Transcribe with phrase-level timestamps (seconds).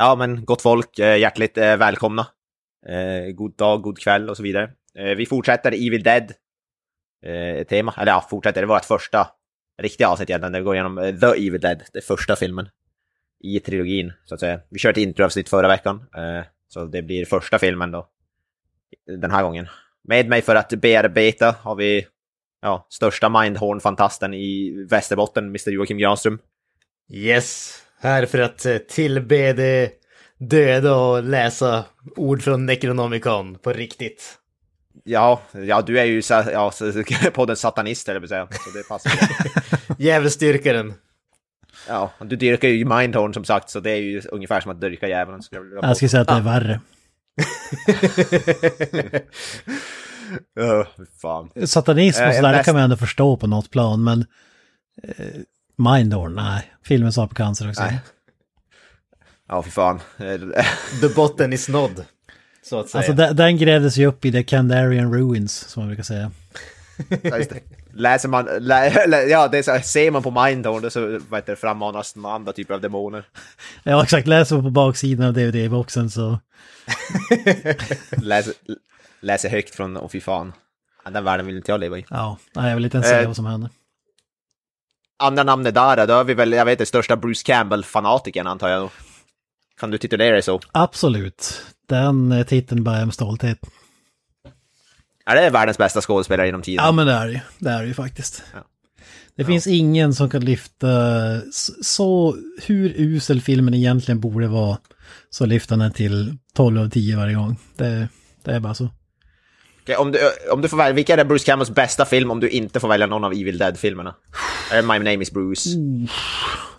[0.00, 2.26] Ja, men gott folk, eh, hjärtligt eh, välkomna.
[2.86, 4.70] Eh, god dag, god kväll och så vidare.
[4.94, 6.32] Eh, vi fortsätter Evil Dead
[7.24, 9.26] eh, tema, eller ja, fortsätter, det var vårt första
[9.82, 12.68] riktiga avsnitt egentligen, där vi går igenom eh, The Evil Dead, den första filmen
[13.40, 14.60] i trilogin, så att säga.
[14.70, 18.08] Vi körde ett introavsnitt förra veckan, eh, så det blir första filmen då,
[19.06, 19.68] den här gången.
[20.04, 22.06] Med mig för att bearbeta har vi
[22.62, 26.38] ja, största mindhorn-fantasten i Västerbotten, Mr Joakim Granström.
[27.08, 29.99] Yes, här för att eh, tillbe det
[30.40, 31.84] döda och läsa
[32.16, 34.36] ord från Necronomicon på riktigt.
[35.04, 36.92] Ja, ja du är ju sa- ja, så-
[37.34, 38.48] poddens satanist, eller säga.
[38.50, 39.12] Så det passar.
[39.98, 40.94] Djävulsdyrkaren.
[41.88, 45.08] ja, du dyrkar ju Mindhorn som sagt, så det är ju ungefär som att dyrka
[45.08, 45.40] djävulen.
[45.50, 46.80] jag Jag skulle säga att det är värre.
[50.96, 51.50] Fy fan.
[51.66, 54.24] Satanism Eh, och sådär, det kan man ändå förstå på något plan, men
[55.02, 55.26] eh,
[55.76, 56.72] Mindhorn, nej.
[56.84, 57.82] Filmens apcancer också.
[57.82, 57.98] Nej.
[59.50, 60.00] Ja, fy fan.
[61.00, 62.04] The botten is nådd.
[62.62, 62.98] Så att säga.
[62.98, 66.30] Alltså den, den grävdes ju upp i The Kandarian Ruins, som man brukar säga.
[67.22, 67.60] ja, just det.
[67.94, 71.52] Läser man, lä, lä, ja, det är så, ser man på Mindhorn, så vad heter,
[71.52, 73.24] det, frammanas några andra typer av demoner.
[73.82, 74.26] Ja, exakt.
[74.26, 76.38] Läser man på baksidan av DVD-boxen så...
[78.22, 78.54] Läser,
[79.20, 80.52] läser högt från, och fy fan.
[81.10, 82.04] Den världen vill inte jag leva i.
[82.10, 83.70] Ja, nej, jag vill inte ens säga Eh, vad som händer.
[85.18, 88.90] Andra namnet där, då har vi väl, jag vet, den största Bruce Campbell-fanatikern antar jag.
[89.80, 90.60] Kan du titulera dig så?
[90.72, 91.62] Absolut.
[91.88, 93.58] Den eh, titeln bär jag med stolthet.
[95.26, 96.84] Är det världens bästa skådespelare genom tiden?
[96.84, 97.40] Ja, men det är det ju.
[97.58, 98.42] Det är det ju faktiskt.
[98.54, 98.64] Ja.
[99.36, 100.86] Det finns ingen som kan lyfta
[101.82, 104.78] så hur usel filmen egentligen borde vara
[105.30, 107.56] så lyfter den till 12 av 10 varje gång.
[107.76, 108.08] Det,
[108.44, 108.88] det är bara så.
[109.96, 110.18] Om, du,
[110.52, 113.06] om du får välja, vilka är Bruce Campbells bästa film om du inte får välja
[113.06, 114.14] någon av Evil Dead-filmerna?
[114.72, 115.70] Är det My Name Is Bruce?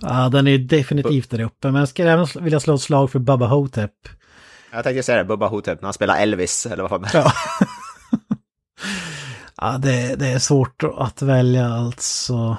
[0.02, 1.72] Ja, den är definitivt där uppe.
[1.72, 3.92] Men jag skulle även vilja slå ett slag för Bubba Hotep.
[4.72, 7.34] Jag tänkte säga det, Bubba Hotep, när han spelar Elvis, eller vad fan Ja.
[9.58, 12.58] ja, det, det är svårt att välja alltså.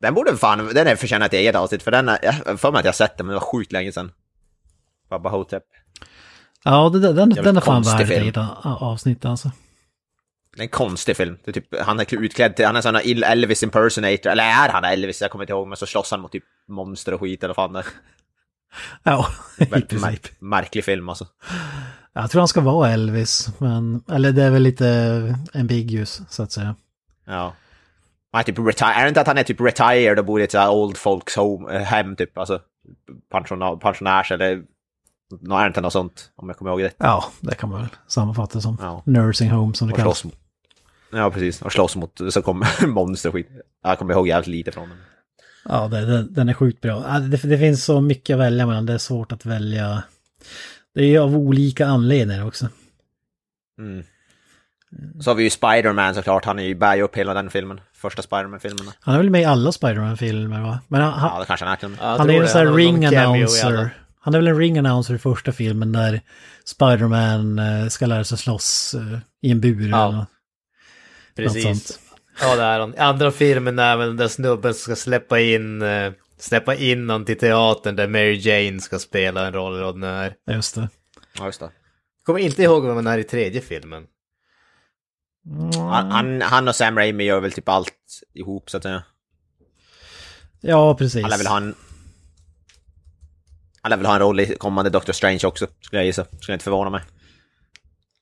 [0.00, 2.78] Den borde fan, den är förtjänar ett eget avsnitt, för den är, jag för mig
[2.78, 4.12] att jag sett den, men det var sjukt länge sedan.
[5.10, 5.62] Bubba Hotep.
[6.64, 8.32] Ja, det, den, den, Jävligt den är fan värd ett film.
[8.36, 9.50] a- avsnitt alltså.
[10.56, 11.38] Det är en konstig film.
[11.44, 14.68] Det är typ, han är utklädd till, han är sån här Elvis impersonator, eller är
[14.68, 15.20] han Elvis?
[15.20, 17.70] Jag kommer inte ihåg, men så slåss han mot typ monster och skit eller vad
[17.70, 17.84] fan det.
[19.02, 19.26] Ja,
[19.58, 20.00] i princip.
[20.02, 21.26] mär- märklig film alltså.
[22.12, 24.02] Jag tror han ska vara Elvis, men...
[24.12, 26.74] Eller det är väl lite ambiguous, så att säga.
[27.26, 27.52] Ja.
[28.32, 30.44] Han är typ retire, är det inte att han är typ retired och bor i
[30.44, 32.60] ett old folks home, eh, hem typ, alltså
[33.80, 34.62] pensionärs eller
[35.40, 36.96] nå, är inte något sånt, om jag kommer ihåg rätt.
[36.98, 38.76] Ja, det kan man väl sammanfatta som.
[38.80, 39.02] Ja.
[39.06, 40.24] Nursing home som det Och kallas.
[40.24, 40.34] mot,
[41.12, 41.62] ja, precis.
[41.62, 43.48] Och slåss mot, så kommer monster skit.
[43.82, 44.98] Jag kommer ihåg jävligt lite från den.
[45.68, 47.00] Ja, det, det, den är sjukt bra.
[47.18, 50.02] Det, det finns så mycket att välja mellan, det är svårt att välja.
[50.94, 52.68] Det är ju av olika anledningar också.
[53.78, 54.04] Mm.
[55.20, 57.80] Så har vi ju Spider-Man såklart, han är ju bär ju upp hela den filmen.
[57.94, 58.92] Första Spider-Man-filmerna.
[59.00, 60.80] Han är väl med i alla Spiderman-filmer va?
[60.88, 61.96] Men han, Ja, han, det kanske han är.
[62.00, 63.90] jag han är ju en sån här ring announcer.
[64.26, 66.20] Han är väl en ring announcer i första filmen där
[66.64, 70.28] Spiderman eh, ska lära sig slåss eh, i en bur Ja, eller något
[71.34, 71.62] Precis.
[71.62, 72.00] sånt.
[72.40, 72.94] Ja, det är han.
[72.98, 77.24] Andra filmen är väl den där snubben som ska släppa in, eh, släppa in någon
[77.24, 80.34] till teatern där Mary Jane ska spela en roll vad den är.
[80.50, 80.88] Just det.
[81.38, 81.70] Ja, just det.
[82.22, 84.04] Kommer inte ihåg vem han är i tredje filmen.
[85.74, 89.02] Han, han, han och Sam Raimi gör väl typ allt ihop så att säga.
[90.60, 91.22] Ja, precis.
[91.22, 91.74] Han lär väl ha en...
[93.86, 96.24] Han lär väl ha en roll i kommande Doctor Strange också, skulle jag gissa.
[96.40, 97.02] Skulle inte förvåna mig.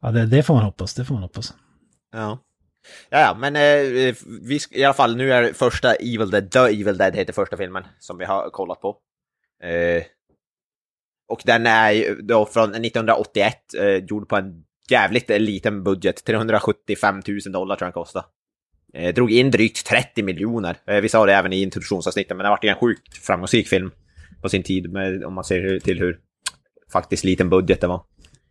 [0.01, 0.95] Ja, det, det får man hoppas.
[0.95, 1.55] Det får man hoppas.
[2.13, 2.39] Ja.
[3.11, 6.97] Ja, ja, men eh, vi, i alla fall, nu är första Evil Dead, The Evil
[6.97, 8.97] Dead heter första filmen som vi har kollat på.
[9.63, 10.03] Eh,
[11.29, 17.23] och den är ju då från 1981, eh, gjord på en jävligt liten budget, 375
[17.27, 18.27] 000 dollar tror jag den kostade.
[18.95, 20.77] Eh, drog in drygt 30 miljoner.
[20.87, 23.91] Eh, vi sa det även i introduktionsavsnittet, men det har varit en sjukt framgångsrik film
[24.45, 26.19] på sin tid, med, om man ser till hur
[26.93, 28.03] faktiskt liten budget det var.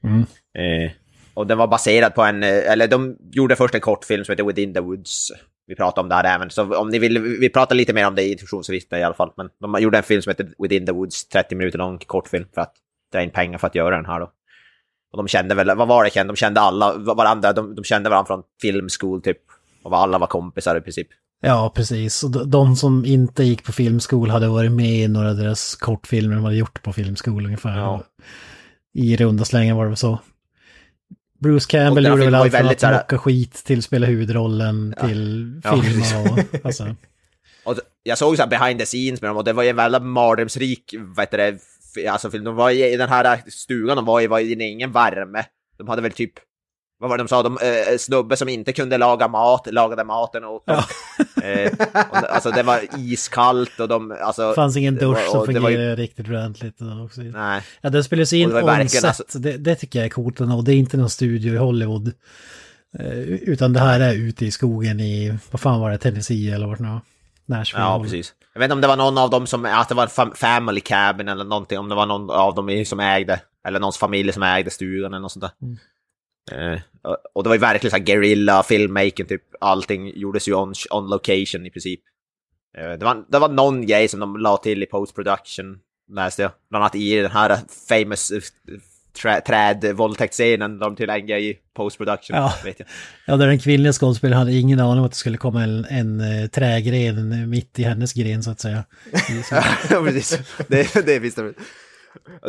[0.03, 0.21] Mm.
[0.57, 0.91] Eh,
[1.33, 4.43] och den var baserad på en, eh, eller de gjorde först en kortfilm som heter
[4.43, 5.31] Within the Woods.
[5.67, 6.49] vi pratade om det här även.
[6.49, 9.31] Så om ni vill, vi pratar lite mer om det i introduktionsavsnittet i alla fall.
[9.37, 12.61] Men de gjorde en film som heter Within the Woods, 30 minuter lång kortfilm för
[12.61, 12.73] att
[13.11, 14.31] dra in pengar för att göra den här då.
[15.11, 18.27] Och de kände väl, vad var det, de kände alla varandra, de, de kände varandra
[18.27, 19.37] från filmskol typ.
[19.83, 21.07] Och alla var kompisar i princip.
[21.45, 22.23] Ja, precis.
[22.23, 26.35] Och de, som inte gick på filmskol hade varit med i några av deras kortfilmer
[26.35, 27.77] de hade gjort på filmskol ungefär.
[27.77, 28.03] Ja.
[28.93, 30.19] I runda slängar var det väl så.
[31.39, 36.31] Bruce Campbell gjorde väl allt från att mocka skit till spela huvudrollen till Ja, filma
[36.31, 36.95] och alltså.
[37.63, 39.75] Och jag såg så här behind the scenes med dem och det var ju en
[39.75, 42.43] väldigt mardrömsrik, vad heter det, alltså film.
[42.43, 45.45] De var i den här stugan de var i, var ju ingen värme.
[45.77, 46.33] De hade väl typ,
[47.03, 50.43] vad var det de sa, de, eh, snubbe som inte kunde laga mat, lagade maten
[50.45, 50.83] åt dem.
[51.43, 51.71] Eh,
[52.09, 54.49] och, alltså det var iskallt och de, alltså...
[54.49, 56.75] Det fanns ingen dusch som och var ju- fungerade riktigt ordentligt.
[57.05, 57.21] Också.
[57.21, 57.61] Nej.
[57.81, 59.03] Ja, den spelas in on-set.
[59.05, 62.07] alltså- Det, det tycker jag är coolt och det är inte någon studio i Hollywood.
[62.99, 66.67] Eh, Utan det här är ute i skogen i, vad fan var det, Tennessee eller
[66.67, 66.99] vart nu?
[67.45, 67.83] Nashville.
[67.85, 68.33] Ja, precis.
[68.53, 71.27] Jag vet inte om det var någon av dem som, att det var family cabin
[71.27, 74.69] eller någonting, om det var någon av dem som ägde, eller någons familj som ägde
[74.69, 75.51] stugan eller något sånt där.
[76.51, 76.79] Eh,
[77.33, 81.09] och- det var ju verkligen så här guerrilla filmmaking, typ allting gjordes ju on, on
[81.09, 81.99] location i princip.
[82.77, 85.77] Eh, det, var, det var någon grej som de la till i post production,
[86.11, 86.51] läste jag.
[86.69, 87.57] Bland annat i den här
[87.89, 88.41] famous eh,
[89.21, 92.53] trä, träd-våldtäktsscenen, de till en grej i post production, Ja.
[92.63, 92.87] vet jag.
[93.27, 96.19] Ja, där den kvinnliga skådespelaren hade ingen aning om att det skulle komma en, en
[96.19, 98.83] eh, trägren mitt i hennes gren så att säga.
[99.89, 100.39] Ja, precis.
[100.67, 101.53] Det, det visste de.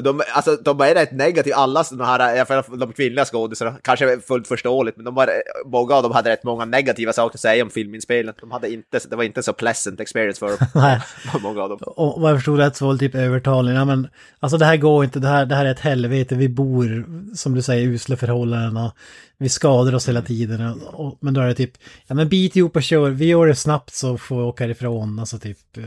[0.02, 4.96] De, alltså, de är rätt negativa, alla sådana här, de kvinnliga skådisarna, kanske fullt förståeligt,
[4.96, 5.30] men de var,
[5.66, 8.34] många av dem hade rätt många negativa saker att säga om filminspelen.
[8.40, 11.00] De hade inte, det var inte så pleasant experience för dem, Nej.
[11.42, 11.78] många av dem.
[11.86, 13.74] Och vad jag förstod rätt så var det typ övertalning.
[13.74, 14.08] Ja, men
[14.40, 16.34] alltså det här går inte, det här, det här är ett helvete.
[16.34, 17.06] Vi bor,
[17.36, 18.92] som du säger, i usla förhållanden och
[19.38, 20.70] vi skadar oss hela tiden.
[20.70, 21.72] Och, och, men då är det typ,
[22.06, 25.18] ja men bit ihop och kör, vi gör det snabbt så får vi åka ifrån.
[25.18, 25.58] Alltså typ,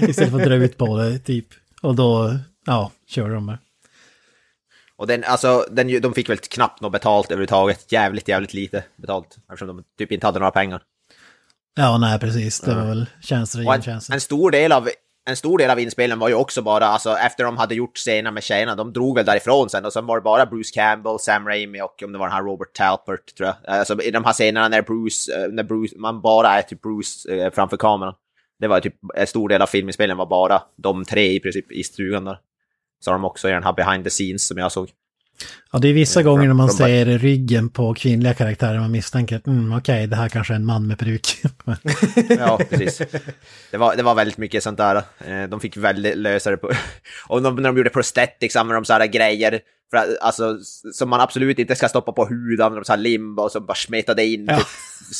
[0.00, 1.46] istället för att dra ut på det, typ.
[1.82, 3.58] Och då, ja, kör de med.
[4.96, 9.36] Och den, alltså, den, de fick väl knappt något betalt överhuvudtaget, jävligt, jävligt lite betalt,
[9.52, 10.82] eftersom de typ inte hade några pengar.
[11.76, 14.88] Ja, nej precis, det var väl tjänster Och och en, en, stor del av,
[15.28, 18.30] en stor del av inspelningen var ju också bara, alltså efter de hade gjort scener
[18.30, 21.46] med tjejerna, de drog väl därifrån sen och sen var det bara Bruce Campbell, Sam
[21.46, 23.78] Raimi och om det var den här Robert Talbert tror jag.
[23.78, 27.34] Alltså i de här scenerna när Bruce, eh, när Bruce man bara är typ Bruce
[27.34, 28.14] eh, framför kameran.
[28.60, 31.82] Det var typ en stor del av filminspelningen var bara de tre i princip i
[31.82, 32.38] stugan där.
[33.00, 34.88] Så har de också i den här behind the scenes som jag såg.
[35.72, 39.46] Ja, det är vissa gånger när man ser ryggen på kvinnliga karaktärer man misstänker att
[39.46, 41.42] mm, okej, det här kanske är en man med peruk.
[42.38, 43.02] Ja, precis.
[43.70, 44.96] Det var, det var väldigt mycket sånt där.
[44.96, 46.70] Eh, De fick väldigt lösa det på...
[47.28, 50.58] Och de, när de gjorde prosthetics använde de så här grejer för att, alltså,
[50.92, 53.74] som man absolut inte ska stoppa på huden, de så här limba och så bara
[53.74, 54.56] smetade in Ja.
[54.56, 54.66] typ,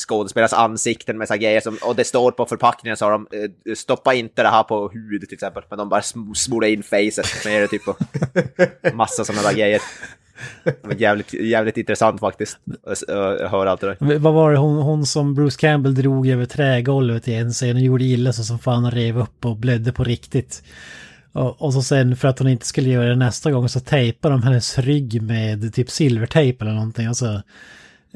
[0.08, 1.60] skådespelares ansikten med så här grejer.
[1.60, 4.88] Som, och det står på förpackningen så har de eh, stoppa inte det här på
[4.88, 5.62] hud till exempel.
[5.70, 7.98] Men de bara sm- smorde in facet med det typ och
[8.94, 9.82] massa sådana där grejer.
[10.96, 14.18] Jävligt, jävligt intressant faktiskt att höra allt det där.
[14.18, 17.82] Vad var det hon, hon som Bruce Campbell drog över trägolvet i en scen och
[17.82, 20.62] gjorde illa sig som fan rev upp och blödde på riktigt.
[21.32, 24.34] Och, och så sen för att hon inte skulle göra det nästa gång så tejpade
[24.34, 27.06] de hennes rygg med typ silvertejp eller någonting.
[27.06, 27.42] Alltså,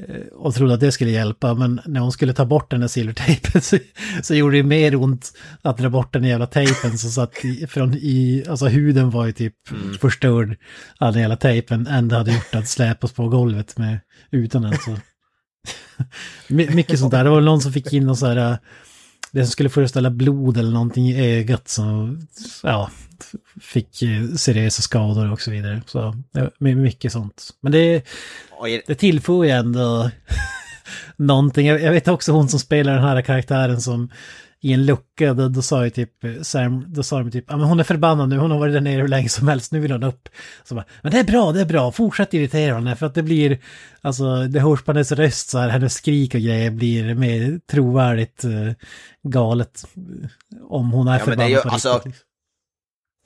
[0.08, 2.88] eh, och trodde att det skulle hjälpa, men när hon skulle ta bort den där
[2.88, 3.78] silvertejpen så,
[4.22, 5.32] så gjorde det mer ont
[5.62, 6.98] att dra bort den jävla tejpen.
[6.98, 9.54] Så satt i, från i, alltså huden var ju typ
[10.00, 10.56] förstörd
[10.98, 14.78] av den jävla tejpen än det hade gjort att släpas på golvet med, utan den.
[14.78, 14.96] Så.
[16.48, 17.24] My- Mycket sånt där.
[17.24, 18.58] Det var någon som fick in någon så här,
[19.32, 22.26] som skulle föreställa blod eller någonting i ögat som,
[22.62, 22.90] ja,
[23.60, 25.82] fick eh, seriösa skador och så vidare.
[25.86, 26.14] Så
[26.58, 27.50] mycket sånt.
[27.60, 28.06] Men det,
[28.86, 30.10] det tillför ju ändå
[31.16, 31.66] någonting.
[31.66, 34.10] Jag, jag vet också hon som spelar den här karaktären som
[34.64, 37.56] i en lucka, då, då sa ju typ eh, Sam, då sa de typ, ja
[37.56, 39.80] men hon är förbannad nu, hon har varit där nere hur länge som helst, nu
[39.80, 40.28] vill hon upp.
[40.64, 43.22] Så bara, men det är bra, det är bra, fortsätt irritera henne för att det
[43.22, 43.58] blir,
[44.00, 48.44] alltså det hörs på hennes röst så här, hennes skrik och grejer blir mer trovärdigt
[48.44, 48.72] eh,
[49.28, 49.84] galet.
[49.96, 52.04] eh, Om hon är Ja, är förbannad ju, på alltså, riktigt.
[52.06, 52.26] liksom.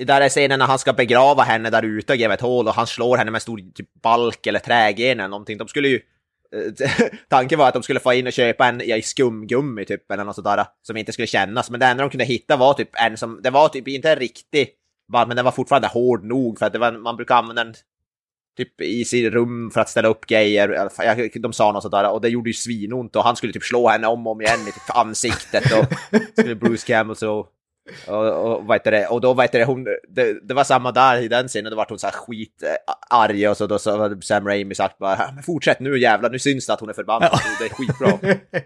[0.06, 2.74] Där är scenen när han ska begrava henne där ute och gräva ett hål och
[2.74, 5.58] han slår henne med en stor typ, balk eller trägren eller någonting.
[5.58, 6.00] De skulle ju...
[6.56, 6.90] eh,
[7.28, 10.36] Tanken var att de skulle få in och köpa en i skumgummi typ eller något
[10.36, 11.70] sådär som inte skulle kännas.
[11.70, 14.18] Men det enda de kunde hitta var typ en som, det var typ inte en
[14.18, 14.68] riktig
[15.08, 17.74] men den var fortfarande hård nog för att var, man brukar använda den
[18.56, 21.38] typ i sitt rum för att ställa upp grejer.
[21.38, 24.06] De sa något sådär och det gjorde ju svinont och han skulle typ slå henne
[24.06, 25.86] om och om igen i typ ansiktet och
[26.38, 27.48] skulle Bruce Campbell så
[28.06, 31.28] och, och, vad det, och då vad det, hon, det, det var samma där i
[31.28, 34.46] den scenen, då var hon så här skit eh, och så då så hade Sam
[34.46, 37.38] Raimi sagt bara men fortsätt nu jävlar, nu syns det att hon är förbannad, Ja.
[37.58, 38.38] det är skitbra.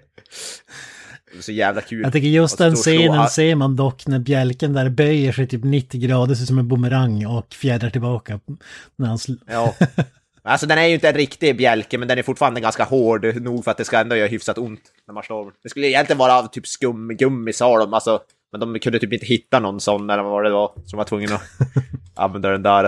[1.41, 2.03] Så jävla kul.
[2.03, 6.01] Jag tycker just den scenen ser man dock när bjälken där böjer sig typ 90
[6.01, 8.41] grader, ser som en bumerang och fjädrar tillbaka.
[8.97, 9.75] När han Ja.
[10.43, 13.65] Alltså den är ju inte en riktig bjälke, men den är fortfarande ganska hård nog
[13.65, 15.53] för att det ska ändå göra hyfsat ont när man slår.
[15.63, 18.21] Det skulle egentligen vara av typ skumgummi sa de, alltså.
[18.53, 21.05] Men de kunde typ inte hitta någon sån eller vad det var, så de var
[21.05, 21.43] tvungna att
[22.15, 22.85] använda den där.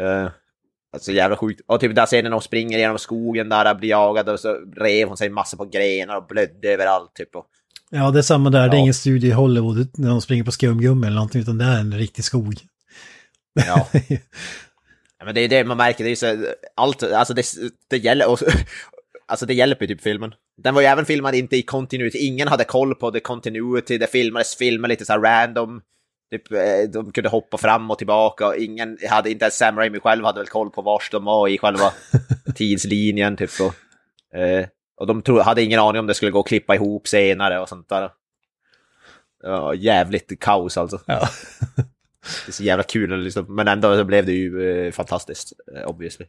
[0.00, 0.30] Uh,
[0.92, 1.60] alltså jävla sjukt.
[1.66, 5.08] Och typ där scenen när hon springer genom skogen där, blir jagad och så rev
[5.08, 7.36] hon sig massor på grenar och blödde överallt typ.
[7.36, 7.46] Och,
[7.90, 8.60] Ja, det är samma där.
[8.60, 8.80] Det är Ja.
[8.82, 11.94] ingen studio i Hollywood när de springer på skumgummi eller någonting, utan det är en
[11.98, 12.54] riktig skog.
[13.54, 13.88] ja.
[15.18, 17.44] Ja, men det är det man märker, det är så, allt, alltså det,
[17.90, 18.38] det gäller, och,
[19.28, 20.34] alltså det hjälper ju typ filmen.
[20.62, 24.06] Den var ju även filmad inte i continuity, ingen hade koll på the continuity, det
[24.06, 25.82] filmades filmer lite så här random.
[26.30, 30.00] Typ, eh, de kunde hoppa fram och tillbaka och ingen hade, inte ens Sam Raimi
[30.00, 31.92] själv hade väl koll på vars de var i själva
[32.54, 33.50] tidslinjen typ.
[33.60, 34.66] Och, eh,
[34.96, 37.68] och de tro, hade ingen aning om det skulle gå att klippa ihop senare och
[37.68, 38.10] sånt där.
[39.42, 41.00] Ja, jävligt kaos alltså.
[41.06, 41.28] Ja.
[42.26, 43.54] Det är så jävla kul, liksom.
[43.54, 46.26] men ändå så blev det ju eh, fantastiskt, eh, obviously.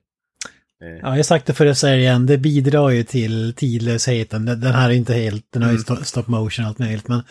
[0.84, 3.54] Eh, Ja, jag har sagt det förr, jag säger det igen, det bidrar ju till
[3.58, 4.46] tidlösheten.
[4.46, 7.22] Den här är inte helt, den har ju sto- stop motion och allt möjligt, men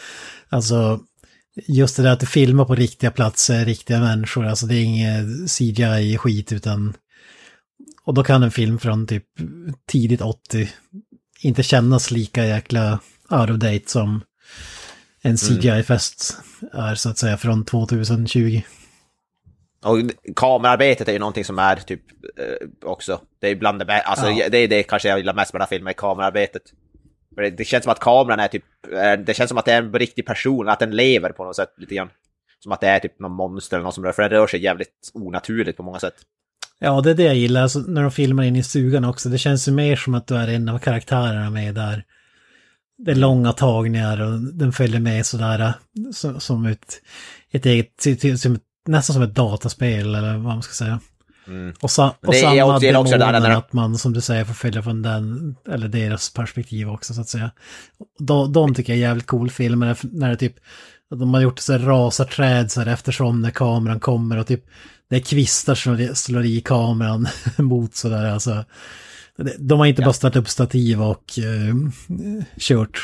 [0.48, 1.00] alltså
[1.66, 5.50] just det där att du filmar på riktiga platser, riktiga människor, alltså det är inget
[5.50, 6.94] CGI-skit utan...
[8.04, 9.24] Och då kan en film från typ
[9.88, 10.68] tidigt 80
[11.40, 13.00] inte kännas lika jäkla
[13.30, 14.20] out of date som
[15.22, 16.36] en CGI-fest
[16.72, 18.60] är så att säga från 2020.
[19.84, 19.98] Och
[20.36, 22.00] kamerarbetet är ju någonting som är typ
[22.38, 24.48] eh, också, det är bland det bästa, alltså Ja.
[24.48, 26.62] det är det kanske jag gillar mest med den här filmen, kamerarbetet.
[27.34, 29.72] För det, det känns som att kameran är typ, eh, det känns som att det
[29.72, 32.08] är en riktig person, att den lever på något sätt lite grann.
[32.62, 34.62] Som att det är typ någon monster eller något som rör, för den rör sig
[34.64, 36.14] jävligt onaturligt på många sätt.
[36.78, 39.28] Ja, det är det jag gillar, alltså, när de filmar in i stugan också.
[39.28, 42.04] Det känns ju mer som att du är en av karaktärerna med där.
[42.98, 45.72] Det är långa tagningar och den följer med sådär
[46.12, 47.00] som, som ett,
[47.50, 51.00] ett eget, som, ett- nästan som ett dataspel eller vad man ska säga.
[51.48, 51.74] Mm.
[51.80, 54.54] Och, sa, och Det samma också- är också där att man som du säger får
[54.54, 57.50] följa från den, eller deras perspektiv också så att säga.
[58.18, 60.54] De, de tycker jag är jävligt cool filmer, när det typ,
[61.10, 64.64] de har gjort så här rasarträd så här eftersom när kameran kommer och typ,
[65.10, 68.64] det är kvistar som slår i kameran mot sådär alltså.
[69.58, 71.74] De har inte bara startat upp stativ och eh,
[72.58, 72.98] kört,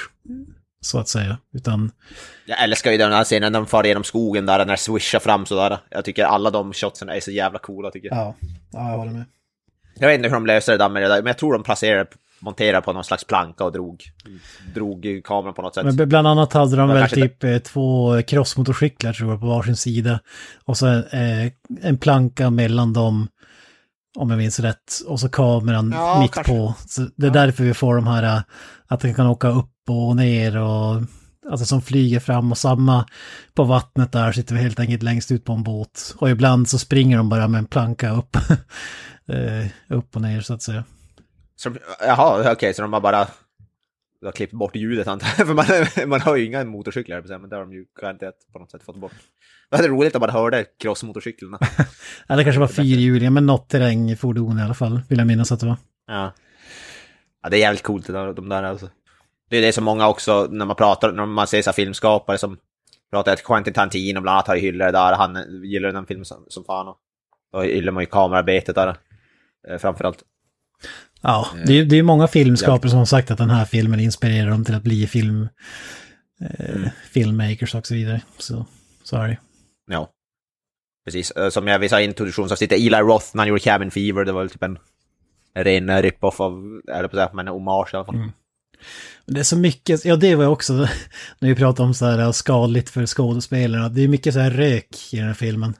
[0.83, 1.91] så att säga, utan
[2.47, 5.47] Jag älskar ju den här scenen när de far genom skogen där, när swishar fram
[5.47, 5.79] sådär.
[5.91, 8.19] Jag tycker alla de shotsen är så jävla coola tycker jag.
[8.19, 8.35] ja,
[8.73, 9.25] ja jag håller med.
[9.95, 11.63] Jag vet inte hur de löser det där med det där, men jag tror de
[11.63, 12.07] placerade,
[12.39, 14.05] monterade på någon slags planka och drog,
[14.75, 15.85] drog kameran på något sätt.
[15.85, 19.77] Men bland annat hade de Ja, väl typ eh, två crossmotorcyklar tror jag på varsin
[19.77, 20.21] sida.
[20.65, 23.29] Och så eh, en planka mellan dem,
[24.19, 25.01] om jag minns rätt.
[25.07, 26.53] Och så kameran Ja, mitt kanske.
[26.53, 26.75] på.
[26.87, 28.43] Så det är därför vi får de här, eh,
[28.87, 31.03] att den kan åka upp och ner och
[31.51, 33.07] alltså som flyger fram och samma
[33.55, 36.15] på vattnet där sitter vi helt enkelt längst ut på en båt.
[36.19, 38.37] Och ibland så springer de bara med en planka upp,
[39.29, 39.67] eh,
[39.97, 40.85] upp och ner så att säga.
[41.57, 41.71] Så,
[42.07, 43.27] jaha, okej, så de har bara
[44.23, 45.47] de har klippt bort ljudet antar jag.
[45.47, 48.71] För man, man har ju inga motorcyklar, men det har de ju garanterat på något
[48.71, 49.13] sätt fått bort.
[49.71, 51.59] Det hade roligt om man hörde crossmotorcyklarna.
[52.27, 55.61] Ja, det kanske var fyrhjulingar, men något terrängfordon i alla fall, vill jag minnas att
[55.61, 55.77] det var.
[56.07, 56.33] Ja.
[57.43, 58.89] ja, det är jävligt coolt det där, de där alltså.
[59.51, 62.59] Det är det som många också, när man pratar, när man ser så filmskapare som
[63.11, 66.25] pratar att Quentin Tarantino bland annat har ju hyllat det där, han gillar den filmen
[66.25, 66.89] som, som fan.
[66.89, 66.99] Och
[67.53, 68.97] då gillar man ju kamerarbetet där,
[69.69, 70.23] eh, framförallt.
[71.23, 74.01] Ja, Eh, det är, det är många filmskapare som har sagt att den här filmen
[74.01, 75.49] inspirerar dem till att bli film,
[76.41, 76.89] eh, Mm.
[77.11, 78.21] filmmakers och så vidare.
[78.39, 78.67] Så,
[79.03, 79.39] så är det.
[79.91, 80.11] Ja.
[81.05, 84.33] Precis, Eh, som jag visade i introduktionsavsnittet, Eli Roth när han gjorde Cabin Fever, det
[84.33, 84.79] var väl typ en
[85.55, 88.15] ren rip-off av, eller på att men en hommage i alla fall.
[88.15, 88.33] Mm.
[89.27, 90.73] Det är så mycket, ja det var också
[91.39, 93.89] när vi pratade om så här eh, skadligt för skådespelarna.
[93.89, 95.75] Det är mycket så här rök i den här filmen.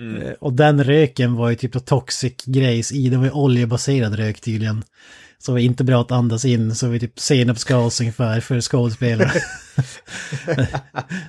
[0.00, 0.22] Mm.
[0.22, 4.40] Eh, och den röken var ju typ toxic grejs i, det var ju oljebaserad rök
[4.40, 4.84] tydligen.
[5.38, 9.32] Så det var inte bra att andas in, så det typ senapsgas ungefär för skådespelare.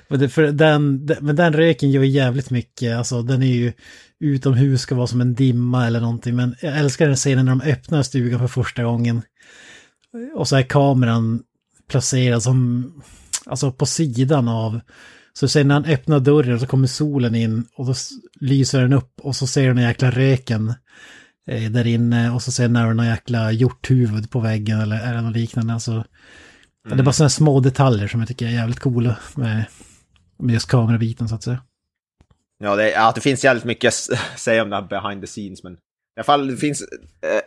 [0.08, 3.72] men, det, för den- men den röken gör jävligt mycket, alltså den är ju
[4.20, 6.36] utomhus, ska vara som en dimma eller någonting.
[6.36, 9.22] Men jag älskar den scenen när de öppnar stugan för första gången.
[10.34, 11.42] Och så är kameran
[11.88, 12.92] placerad som,
[13.46, 14.80] alltså på sidan av,
[15.32, 17.94] så sen när han öppnar dörren så kommer solen in och då
[18.40, 20.74] lyser den upp och så ser du den jäkla röken
[21.46, 25.14] eh, där inne och så sen är det någon jäkla hjorthuvud på väggen eller är
[25.14, 25.72] det något liknande.
[25.72, 26.04] Alltså,
[26.88, 29.64] Det är bara sådana små detaljer som jag tycker är jävligt coola med,
[30.38, 31.62] med just kamerabiten så att säga.
[32.58, 35.62] Ja, det, ja, det finns jävligt mycket att säga om det här behind the scenes,
[35.62, 35.76] men i
[36.16, 37.40] alla fall det finns, eh,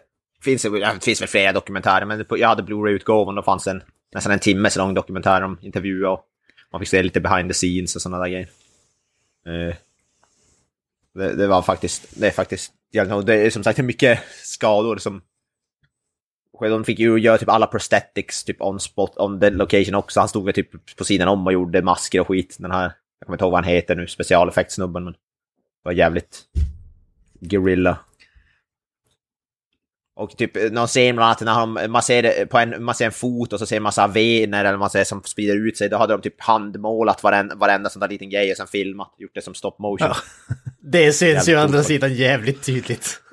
[0.44, 3.82] finns, det det finns väl flera dokumentärer, men jag hade Blu-ray-utgåvan, då fanns en
[4.16, 6.26] nästan en timmes lång dokumentär om intervjuer och
[6.72, 8.50] man fick se lite behind the scenes och sådana där grejer.
[9.46, 9.76] Eh,
[11.14, 15.22] det, det, var faktiskt, det är faktiskt, det är som sagt mycket skador som
[16.60, 20.20] de fick ju göra typ alla prosthetics typ on spot, on the location också.
[20.20, 22.56] Han stod väl typ på sidan om och gjorde masker och skit.
[22.60, 22.84] Den här,
[23.20, 25.20] jag kommer inte ihåg vad han heter nu, specialeffektsnubben, men det
[25.84, 26.44] var jävligt
[27.40, 27.98] gorilla.
[30.16, 33.12] Och typ någon scen bland annat när han, man, ser på en, man ser en
[33.12, 35.90] fot och så ser man massa vener eller man ser som sprider ut sig.
[35.90, 39.36] Då hade de typ handmålat varenda, varenda sån där liten grej och sen filmat, gjort
[39.36, 40.08] det som stop motion.
[40.08, 40.16] Ja.
[40.92, 43.22] Det syns ju å andra sidan jävligt tydligt.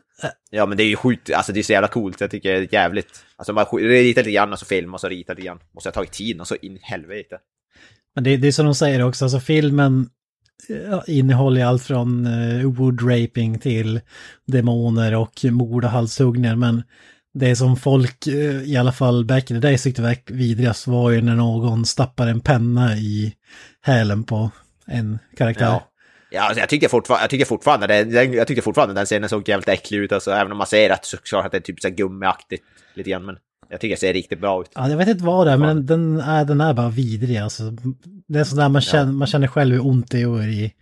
[0.50, 2.58] Ja men det är ju sjukt, alltså det är så jävla coolt, jag tycker det
[2.58, 3.24] är jävligt.
[3.36, 5.58] Alltså man ritar lite grann och så filmar och så ritar lite grann.
[5.74, 7.38] Måste ha tagit tid och så in i helvete.
[8.14, 10.08] Men det, det är som de säger också, alltså filmen
[11.06, 14.00] innehåller allt från eh, wood raping till
[14.46, 16.56] demoner och mord och halshuggningar.
[16.56, 16.82] Men
[17.34, 21.10] det som folk, eh, i alla fall back in the days, tyckte var vidrigast var
[21.10, 23.34] ju när någon stappar en penna i
[23.80, 24.50] hälen på
[24.86, 25.64] en karaktär.
[25.64, 25.88] Ja.
[26.34, 29.68] Ja, alltså jag tycker fortfarande, jag tycker fortfarande, jag tyckte fortfarande den scenen såg jävligt
[29.68, 32.64] äcklig ut, alltså, även om man ser att såklart att det är typ så gummiaktigt
[32.94, 33.36] lite grann, men
[33.72, 34.70] jag tycker det ser riktigt bra ut.
[34.74, 37.62] Ja, jag vet inte vad det är, men den, är, den är bara vidrig alltså.
[38.28, 39.12] Det är sådär man känner, ja.
[39.12, 40.74] man känner själv hur ont det gör i,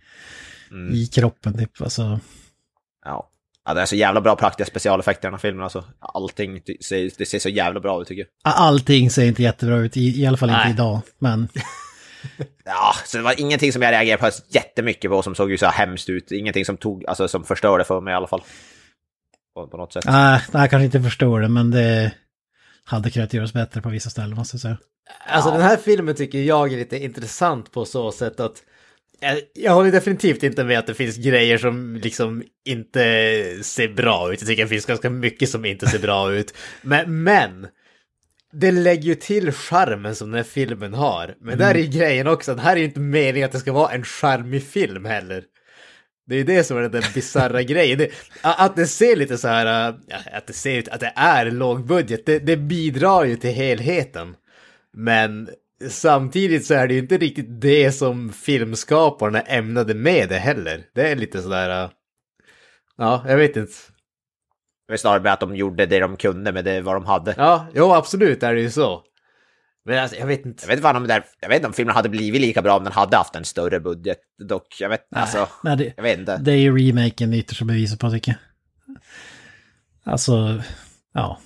[0.71, 0.93] mm.
[0.93, 2.19] i kroppen typ, alltså.
[3.05, 3.29] Ja.
[3.65, 5.83] Ja, det är så jävla bra praktiska specialeffekter i den här filmen alltså.
[5.99, 8.53] Allting ser, det ser så jävla bra ut tycker jag.
[8.55, 10.69] Allting ser inte jättebra ut, i, i alla fall Nej.
[10.69, 11.47] inte idag, men...
[12.65, 15.65] Ja, så det var ingenting som jag reagerade på jättemycket på som såg ju så
[15.65, 16.31] här hemskt ut.
[16.31, 18.41] Ingenting som tog, alltså som förstörde för mig i alla fall.
[19.55, 20.05] På, på något sätt.
[20.05, 22.11] Nej, jag kanske inte förstår det, men det
[22.83, 24.77] hade kunnat göras bättre på vissa ställen måste jag säga.
[25.27, 25.53] Alltså ja.
[25.53, 28.63] den här filmen tycker jag är lite intressant på så sätt att
[29.53, 32.99] jag håller definitivt inte med att det finns grejer som liksom inte
[33.63, 34.41] ser bra ut.
[34.41, 36.53] Jag tycker det finns ganska mycket som inte ser bra ut.
[36.81, 37.67] Men, men
[38.53, 41.35] det lägger ju till charmen som den här filmen har.
[41.39, 41.59] Men mm.
[41.59, 43.91] där är ju grejen också, det här är ju inte meningen att det ska vara
[43.91, 45.43] en charmig film heller.
[46.31, 47.97] Det är det som är den bisarra grejen.
[47.97, 48.11] Det,
[48.41, 49.95] att det ser lite så här,
[50.33, 54.35] att det ser ut att det är lågbudget, det, det bidrar ju till helheten.
[54.93, 55.49] Men
[55.89, 60.83] samtidigt så är det ju inte riktigt det som filmskaparna ämnade med det heller.
[60.95, 61.89] Det är lite sådär,
[62.97, 63.73] ja, jag vet inte.
[64.87, 67.33] Det är snarare att de gjorde det de kunde med det vad de hade.
[67.37, 69.03] Ja, jo absolut är det ju så.
[69.85, 70.63] Men alltså, jag vet inte.
[70.63, 72.83] Jag vet inte, om där, jag vet inte om filmen hade blivit lika bra om
[72.83, 74.19] den hade haft en större budget.
[74.43, 76.37] Dock, jag vet, nej, alltså, nej, det, jag vet inte.
[76.37, 78.97] Det är ju remaken ytterst beviset på tycker jag.
[80.03, 80.61] Alltså,
[81.13, 81.39] ja.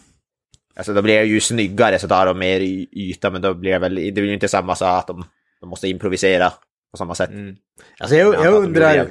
[0.75, 2.59] Alltså då blir det ju snyggare så tar de mer
[2.91, 5.25] yta, men då blir det väl, det blir ju inte samma sak att de,
[5.59, 6.49] de måste improvisera
[6.91, 7.29] på samma sätt.
[7.29, 7.55] Mm.
[7.99, 9.07] Alltså jag, jag undrar,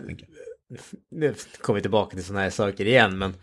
[1.11, 3.35] nu kommer vi tillbaka till sådana här saker igen, men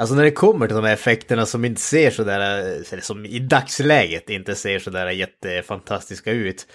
[0.00, 3.38] alltså när det kommer till de här effekterna som inte ser sådär, eller som i
[3.38, 6.66] dagsläget inte ser sådär jättefantastiska ut.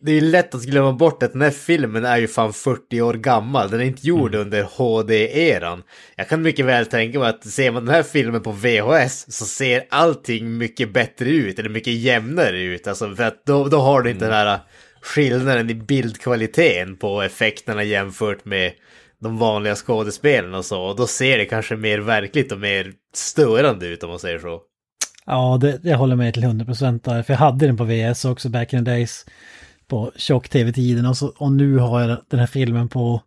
[0.00, 3.00] Det är ju lätt att glömma bort att den här filmen är ju fan 40
[3.00, 3.70] år gammal.
[3.70, 4.46] Den är inte gjord mm.
[4.46, 5.82] under HD-eran.
[6.16, 9.44] Jag kan mycket väl tänka mig att ser man den här filmen på VHS så
[9.44, 12.86] ser allting mycket bättre ut, eller mycket jämnare ut.
[12.86, 14.36] Alltså för att då, då har du inte mm.
[14.38, 14.60] den här
[15.02, 18.72] skillnaden i bildkvaliteten på effekterna jämfört med
[19.26, 20.82] de vanliga skådespelarna och så.
[20.82, 24.60] Och då ser det kanske mer verkligt och mer störande ut om man säger så.
[25.26, 27.22] Ja, det, jag håller med till 100% där.
[27.22, 29.26] För jag hade den på VS också back in the days.
[29.88, 31.06] På tjock-tv-tiden.
[31.06, 33.22] Och, och nu har jag den här filmen på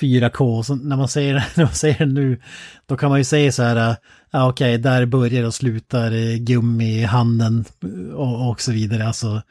[0.00, 0.62] 4K.
[0.62, 2.40] Så när man ser när man den nu,
[2.86, 3.96] då kan man ju säga så här, äh,
[4.30, 7.64] ja okej, okay, där börjar och slutar gummihanden gummi i handen
[8.14, 9.06] och, och så vidare.
[9.06, 9.42] Alltså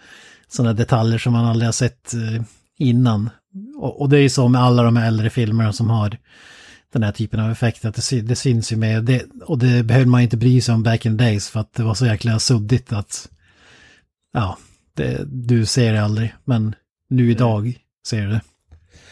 [0.47, 2.43] sådana detaljer som man aldrig har sett äh,
[2.77, 3.29] innan.
[3.77, 6.17] Och, och, det är ju så med alla de äldre filmerna som har
[6.93, 9.03] den här typen av effekter, att det, det syns ju med.
[9.03, 11.73] Det, och det behöver man inte bry sig om back in the days för att
[11.73, 13.29] det var så jäkla suddigt att
[14.33, 14.57] ja,
[14.95, 16.33] det, du ser det aldrig.
[16.45, 16.75] Men
[17.09, 17.31] nu mm.
[17.31, 18.41] idag ser du det.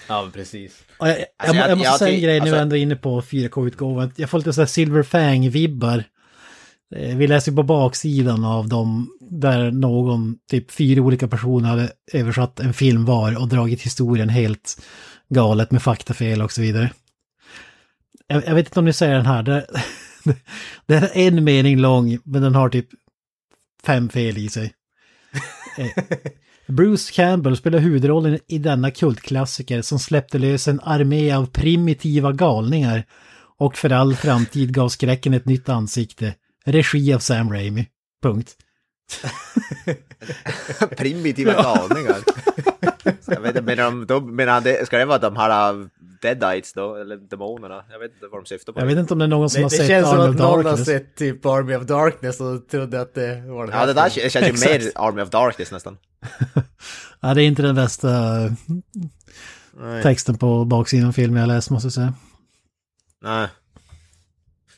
[0.08, 0.84] Ja, precis.
[0.99, 2.52] Jag, jag, alltså, jag, jag, måste säga en grej, alltså...
[2.52, 4.12] nu jag ändå inne på 4K-utgåvan.
[4.15, 6.04] Jag får lite så här Silver Fang-vibbar.
[6.95, 12.60] Eh, vi läser på baksidan av dem där någon, typ fyra olika personer hade översatt
[12.60, 14.82] en film var och dragit historien helt
[15.30, 16.91] galet med faktafel och så vidare.
[18.28, 19.67] Jag, jag vet inte om ni säger den här, det,
[20.86, 22.88] det är en mening lång men den har typ
[23.84, 24.73] fem fel i sig.
[25.78, 26.04] Eh,
[26.67, 33.04] Bruce Campbell spelar huvudrollen i denna kultklassiker som släppte lös en armé av primitiva galningar
[33.58, 36.36] och för all framtid gav skräcken ett nytt ansikte.
[36.71, 37.88] Regi av Sam Raimi.
[38.23, 38.55] Punkt.
[40.97, 42.17] Primitiva galningar.
[43.27, 45.88] Jag vet inte, menar de, de, menar det, ska det vara de här uh,
[46.21, 46.95] Deadites då?
[46.95, 47.84] Eller demonerna?
[47.91, 48.79] Jag vet inte vad de syftar på.
[48.79, 50.29] Jag vet inte om det är någon som Det, har det sett känns som Army
[50.29, 50.86] att of någon har Darkness.
[50.88, 54.10] sett typ Army of Darkness och trodde att det var den här Ja, det där
[54.29, 54.91] känns ju mer.
[54.95, 55.97] Army of Darkness nästan.
[57.19, 58.10] Ja, det är inte den bästa
[60.03, 62.13] texten på baksidan av filmen jag läst måste jag säga.
[63.21, 63.47] Nej.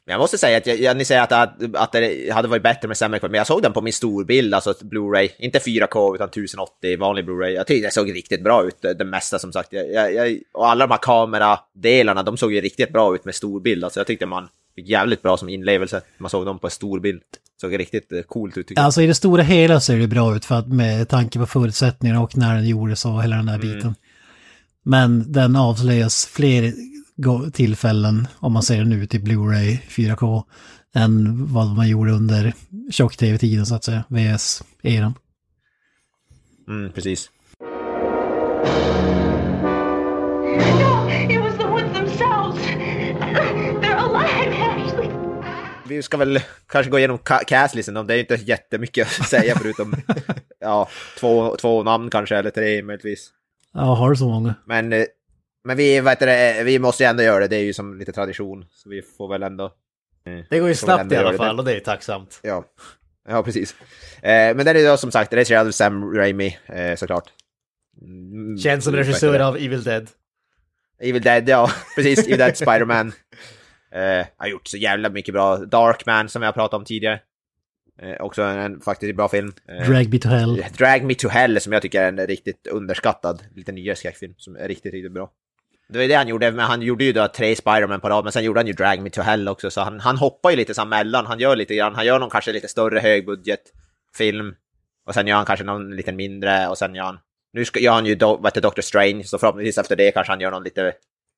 [0.06, 2.64] Men jag måste säga att jag, jag, ni säger att, att, att det hade varit
[2.64, 6.16] bättre med sämre kvalitet, men jag såg den på min storbild, alltså Blu-ray, inte 4K
[6.16, 7.50] utan 1080 vanlig Blu-ray.
[7.50, 9.74] Jag tyckte det såg riktigt bra ut, det, mesta som sagt.
[9.74, 13.84] Jag, jag, och alla de här kameradelarna, de såg ju riktigt bra ut med storbild.
[13.84, 16.02] Alltså jag tyckte man fick jävligt bra som inlevelse.
[16.18, 17.22] Man såg dem på storbild.
[17.62, 18.86] Såg riktigt eh, coolt ut tycker jag.
[18.86, 22.22] Alltså i det stora hela ser det bra ut för att med tanke på förutsättningarna
[22.22, 23.96] och när den gjordes och hela den där biten.
[24.84, 26.74] Men den avslöjas fler
[27.54, 30.44] tillfällen om man ser den ut i Blu-ray 4K
[30.96, 32.54] än vad man gjorde under
[32.92, 35.14] tjock-tv-tiden så att säga, VS-eran.
[36.68, 37.30] Mm, precis.
[45.88, 49.96] Vi ska väl kanske gå igenom ca- castlisten, det är inte jättemycket att säga förutom
[50.60, 53.30] ja, två, två namn kanske, eller tre möjligtvis.
[53.74, 54.56] Ja, har du så många?
[54.66, 55.04] Men, eh,
[55.64, 58.12] men vi, heter det, vi måste ju ändå göra det, det är ju som lite
[58.12, 58.66] tradition.
[58.70, 59.66] Så vi får väl ändå...
[60.26, 61.38] eh, Det går ju snabbt i alla det.
[61.38, 62.40] fall och det är ju tacksamt.
[62.44, 62.66] Ja,
[63.28, 63.76] ja precis.
[64.22, 67.30] Eh, men den är då som sagt regisserad av Sam Raimi, eh, såklart.
[68.02, 69.46] Mm, Känns som regissör det?
[69.46, 70.08] av Evil Dead.
[71.00, 71.72] Evil Dead, ja.
[71.96, 73.12] Precis, Evil Dead, Spider-Man.
[73.92, 75.58] Eh, har gjort så jävla mycket bra.
[75.58, 77.20] Darkman som jag pratade om tidigare.
[78.02, 79.54] Eh, också en, en faktiskt bra film.
[79.68, 80.66] Eh, Drag Me To Hell.
[80.78, 84.56] Drag Me To Hell som jag tycker är en riktigt underskattad, lite nyare skräckfilm som
[84.56, 85.32] är riktigt, riktigt bra.
[85.92, 88.34] Det var det han gjorde, men han gjorde ju då tre Spider-Man på rad, men
[88.34, 90.74] sen gjorde han ju Drag Me To Hell också, så han, han hoppar ju lite
[90.74, 94.56] så mellan, han gör lite grann, han gör någon kanske lite större högbudgetfilm,
[95.08, 97.20] och sen gör han kanske någon lite mindre, och sen gör han,
[97.54, 100.32] nu ska, gör han ju do, vad heter Doctor Strange, så förhoppningsvis efter det kanske
[100.32, 100.94] han gör någon lite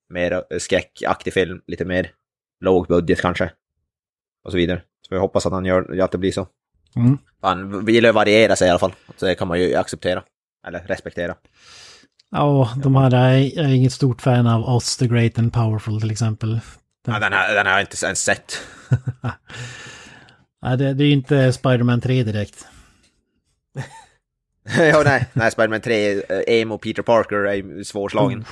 [0.10, 2.12] mer eh, skräckaktig film, lite mer
[2.62, 3.52] låg budget kanske,
[4.46, 4.82] och så vidare.
[5.08, 6.48] Så jag hoppas att han gör, att det blir så.
[6.96, 7.18] Mm.
[7.42, 8.94] Han vill ju variera sig i alla fall.
[9.18, 10.24] Så det kan man ju acceptera.
[10.68, 11.36] Eller respektera.
[12.34, 16.02] Ja, de här är, jag är inget stort fan av Oz the Great and Powerful
[16.02, 16.60] till exempel.
[17.08, 18.62] Ja, den, här, den har jag inte ens sett.
[20.62, 22.68] Nej, det, det är ju inte Spider-Man 3 direkt.
[24.78, 25.26] ja, nej.
[25.34, 28.46] Nej, Spiderman 3, eh, Emo Peter Parker är svårslagen.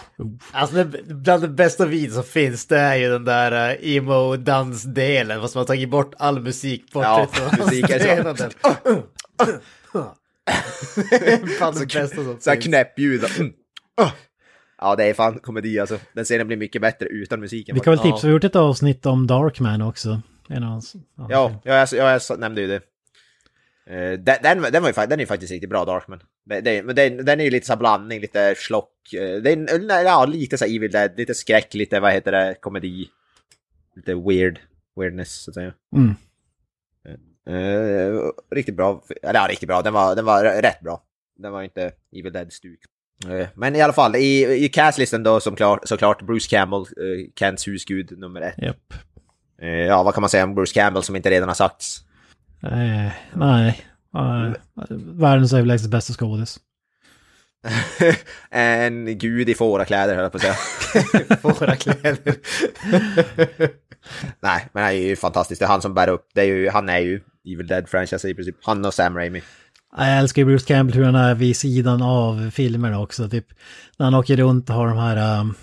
[0.52, 5.42] Alltså det, bland det bästa videon som finns det är ju den där uh, emo-dansdelen
[5.42, 7.04] fast man har tagit bort all musik bort.
[7.04, 8.42] Ja, är
[9.92, 10.16] så.
[11.58, 13.26] Bland det bästa som Så här knäppljud.
[13.40, 13.54] Mm.
[14.78, 16.00] Ja, det är fan komedi alltså.
[16.14, 17.76] Den scenen blir mycket bättre utan musiken.
[17.76, 20.22] Vi kan väl tipsa, vi har gjort ett avsnitt om Darkman också.
[20.50, 22.82] En av hans, Ja, ja jag, jag, jag nämnde ju det.
[23.86, 26.20] Eh, den, den, den, var ju, den är ju faktiskt riktigt bra, Darkman.
[26.44, 26.64] Men
[26.96, 29.14] den, den är ju lite så blandning, lite schlock.
[29.14, 32.56] eh, Det är, en- ja, lite så Evil Dead, lite skräck, lite vad heter det,
[32.62, 33.08] komedi.
[33.96, 34.60] Lite weird,
[34.96, 35.74] weirdness så att säga.
[35.96, 36.16] Mm.
[37.48, 41.04] Eh, riktigt bra, eller ja, riktigt bra, den var, den var rätt bra.
[41.38, 42.80] Den var inte Evil Dead-stuk.
[43.30, 47.28] Eh, men i alla fall, i, i castlisten då som klart, såklart Bruce Campbell, uh,
[47.36, 48.58] Kents husgud nummer ett.
[48.58, 48.94] Japp.
[49.62, 52.00] Eh, ja, vad kan man säga om Bruce Campbell som inte redan har sagts?
[52.64, 53.86] Eh, nej.
[54.18, 54.54] Uh,
[55.14, 56.60] världens överlägset bästa skådis.
[58.50, 61.38] en gud i fårakläder höll jag på att säga.
[61.42, 62.18] Våra kläder.
[64.40, 65.60] Nej, men han är ju fantastisk.
[65.60, 66.28] Det är han som bär upp.
[66.34, 68.56] Det är ju, han är ju Evil Dead-franchise i princip.
[68.62, 69.42] Han och Sam Raimi.
[69.98, 73.30] Jag älskar ju Bruce Campbell hur han är vid sidan av filmerna också.
[73.30, 73.46] Typ
[73.98, 75.54] när han åker runt och har de här, um,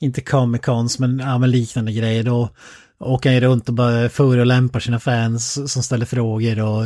[0.00, 2.22] inte Comic Cons, men, ja, men liknande grejer.
[2.22, 2.48] Då
[2.98, 6.82] åker han ju runt och bara förolämpar sina fans som ställer frågor och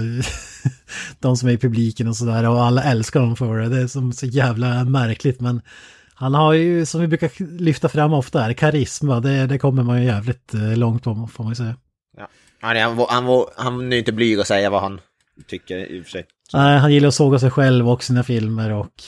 [1.21, 2.49] de som är i publiken och sådär.
[2.49, 3.69] Och alla älskar honom för det.
[3.69, 5.41] Det är som så jävla märkligt.
[5.41, 5.61] Men
[6.15, 9.21] han har ju, som vi brukar lyfta fram ofta här, karisma.
[9.21, 11.77] Det, det kommer man ju jävligt eh, långt på, får man ju säga.
[12.17, 12.29] Ja.
[12.61, 15.01] Han, han, var- han, var- han är ju inte blyg att säga vad han
[15.47, 16.27] tycker i och för sig.
[16.53, 19.03] Nej, han gillar att såga sig själv och sina filmer och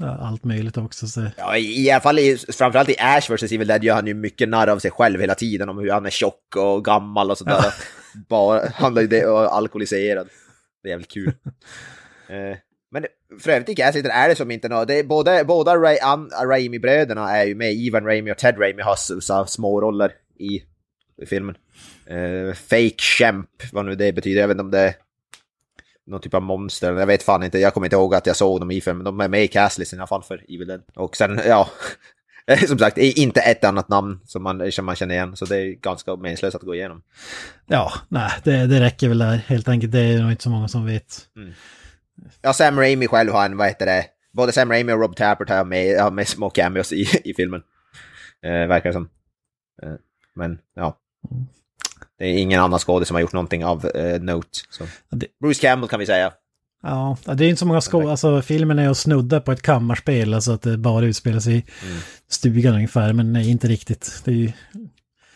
[0.00, 1.06] eh, allt möjligt också.
[1.06, 1.26] Så.
[1.36, 4.48] Ja, i, alla fall i, framförallt i Ash vs Evil Dead gör han ju mycket
[4.48, 5.68] narr av sig själv hela tiden.
[5.68, 7.74] Om hur han är tjock och gammal och sådär.
[8.28, 10.28] Bara, han är alkoholiserad.
[10.82, 11.28] Det är jävligt kul.
[12.28, 12.56] eh,
[12.90, 13.06] men
[13.40, 14.88] för övrigt i castlisten är det som inte något.
[14.88, 15.96] Det är både, båda Ray,
[16.44, 17.72] Raimi-bröderna är ju med.
[17.72, 20.62] Ivan Raimi och Ted Raimi har så, så, små roller i,
[21.22, 21.56] i filmen.
[22.06, 24.40] Eh, fake Champ, vad nu det betyder.
[24.40, 24.94] Jag vet inte om det är
[26.08, 26.92] någon typ av monster.
[26.92, 27.58] Jag vet fan inte.
[27.58, 29.04] Jag kommer inte ihåg att jag såg dem i filmen.
[29.04, 30.82] De är med i castlisten i alla fall för Evil Dead.
[30.94, 31.68] Och sen, ja.
[32.68, 35.36] Som sagt, inte ett annat namn som man, som man känner igen.
[35.36, 37.02] Så det är ganska meningslöst att gå igenom.
[37.66, 39.92] Ja, nej, det, det räcker väl där helt enkelt.
[39.92, 41.28] Det är nog inte så många som vet.
[42.42, 45.48] Ja, Sam Raimi själv har en, vad heter det, både Sam Raimi och Rob Tappert
[45.48, 47.62] har med, har med små cameos i, i filmen.
[48.42, 49.08] Eh, verkar det som.
[49.82, 49.94] Eh,
[50.34, 50.98] men ja.
[52.18, 54.48] Det är ingen annan skådis som har gjort någonting av eh, note.
[54.70, 54.84] Så.
[55.40, 56.32] Bruce Campbell kan vi säga.
[56.82, 58.10] Ja, det är inte så många skådespelare.
[58.10, 61.64] Alltså filmen är att snudda på ett kammarspel, alltså att det bara utspelar sig i
[62.28, 64.22] stugan ungefär, men nej, inte riktigt.
[64.24, 64.52] Det är ju...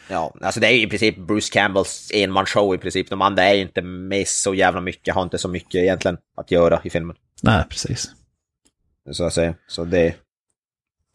[0.09, 3.11] Ja, alltså det är ju i princip Bruce Campbells enmansshow i princip.
[3.11, 6.51] De andra är ju inte med så jävla mycket, har inte så mycket egentligen att
[6.51, 7.17] göra i filmen.
[7.43, 8.11] Nej, precis.
[9.11, 9.55] Så att säga.
[9.69, 10.07] Så det...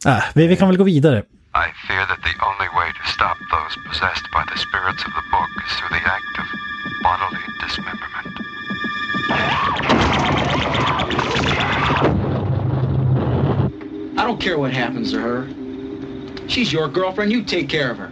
[0.06, 1.23] Äh, vi, vi kan väl gå vidare.
[1.57, 5.23] I fear that the only way to stop those possessed by the spirits of the
[5.31, 6.45] book is through the act of
[7.01, 8.37] bodily dismemberment.
[14.19, 15.47] I don't care what happens to her.
[16.47, 17.31] She's your girlfriend.
[17.31, 18.11] You take care of her.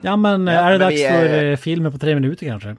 [0.00, 2.76] Ja, men Ja, är det men dags vi, för eh, filmen på tre minuter kanske?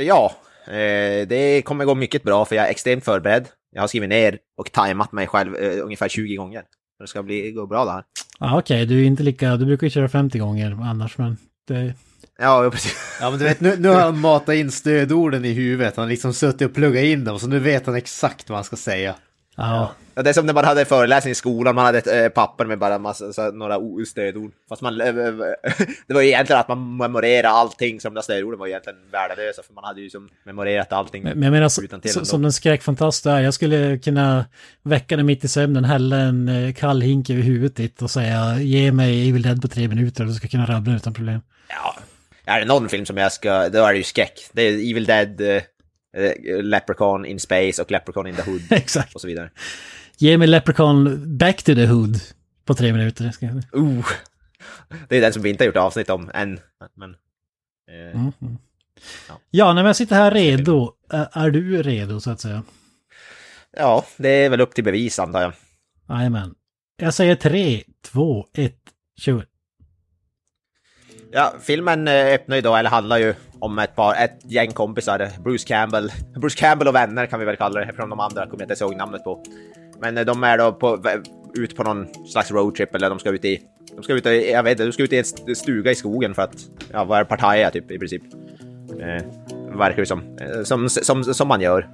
[0.00, 0.32] Ja,
[0.66, 3.48] eh, det kommer gå mycket bra för jag är extremt förberedd.
[3.74, 6.60] Jag har skrivit ner och tajmat mig själv eh, ungefär 20 gånger.
[6.96, 8.04] Så det ska bli, gå bra det här.
[8.38, 9.56] Ja, okej, du är inte lika...
[9.56, 11.36] Du brukar ju köra 50 gånger annars, men...
[11.68, 11.94] Det...
[12.38, 13.18] Ja, precis.
[13.20, 15.96] Ja men du vet, nu, nu har han matat in stödorden i huvudet.
[15.96, 18.64] Han har liksom suttit och pluggat in dem, så nu vet han exakt vad han
[18.64, 19.14] ska säga.
[19.58, 19.94] Ja.
[20.14, 22.64] Ja, det är som när man hade föreläsning i skolan, man hade ett eh, papper
[22.64, 24.52] med bara massa, så, några stödord.
[24.68, 25.14] Fast man, eh, eh,
[26.06, 29.74] det var ju egentligen att man memorerade allting som de stödorden var egentligen värdelösa, för
[29.74, 31.22] man hade ju som memorerat allting.
[31.22, 34.44] Men jag menar, så, som den skräckfantast är, jag skulle kunna
[34.82, 38.92] väcka dig mitt i sömnen, hälla en kall hink över huvudet ditt och säga ge
[38.92, 41.40] mig Evil Dead på tre minuter och du ska kunna rabbla utan problem.
[41.68, 41.96] Ja,
[42.44, 44.40] är det någon film som jag ska, då är det ju skräck.
[44.52, 45.40] Det är Evil Dead,
[46.62, 49.14] Leprechaun in Space och Leprechaun in the Hood Exakt.
[49.14, 49.50] och så vidare.
[50.16, 52.16] Ge mig Leprechaun Back to the Hood
[52.64, 53.30] på tre minuter.
[53.30, 53.56] Ska jag...
[53.76, 54.06] Uh.
[55.08, 56.60] Det är den som vi inte har gjort avsnitt om än.
[56.96, 57.10] Men,
[57.90, 58.32] eh, Mm.
[58.42, 58.58] mm.
[59.50, 62.62] Ja, när jag sitter här redo, är, är du redo så att säga?
[63.76, 65.52] Ja, det är väl upp till bevis antar jag.
[66.08, 66.54] Jajamän.
[66.96, 68.80] Jag säger tre, två, ett,
[69.20, 69.46] kör.
[71.32, 75.28] Ja, filmen eh, öppnar ju då, eller handlar ju om ett par, ett gäng kompisar,
[75.44, 78.62] Bruce Campbell, Bruce Campbell och vänner kan vi väl kalla det, från de andra kommer
[78.62, 79.44] jag inte ihåg namnet på.
[80.00, 81.02] Men eh, de är då på,
[81.54, 83.60] ut på någon slags roadtrip eller de ska ut i,
[83.96, 86.34] de ska ut i, jag vet inte, de ska ut i en stuga i skogen
[86.34, 86.56] för att,
[86.92, 88.22] ja vad är Pattaya typ i princip.
[89.00, 89.24] Eh,
[89.78, 90.38] verkar det som.
[90.40, 91.88] Eh, som, som, som man gör.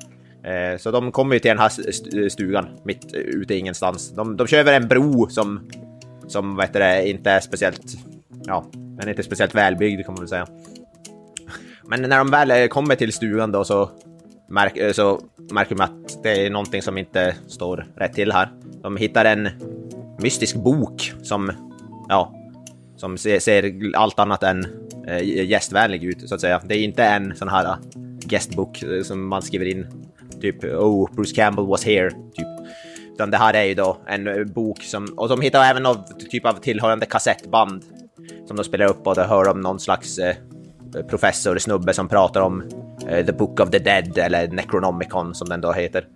[0.44, 4.10] Eh, så de kommer ju till den här stugan mitt eh, ute i ingenstans.
[4.10, 5.70] De, de kör över en bro som,
[6.28, 7.96] som vad heter det, inte är speciellt,
[8.46, 10.46] ja, den är inte speciellt välbyggd kan man väl säga.
[11.88, 13.90] Men när de väl eh, kommer till stugan då så,
[14.48, 15.20] märk, eh, så
[15.52, 18.48] märker man att det är någonting som inte står rätt till här.
[18.82, 19.48] De hittar en
[20.18, 21.52] mystisk bok som,
[22.08, 22.34] ja,
[22.96, 24.66] som ser, ser allt annat än
[25.08, 26.62] eh, gästvänlig ut så att säga.
[26.64, 27.76] Det är inte en sån här eh,
[28.28, 29.86] gästbok som man skriver in
[30.40, 32.46] typ oh Bruce Campbell was here typ.
[33.14, 36.46] Utan det här är ju då en bok som, och de hittar även någon typ
[36.46, 37.82] av tillhörande kassettband
[38.46, 40.36] som de spelar upp och då hör de någon slags eh,
[41.02, 42.62] professor, snubbe som pratar om
[43.08, 46.06] eh, The Book of the Dead eller Necronomicon som den då heter.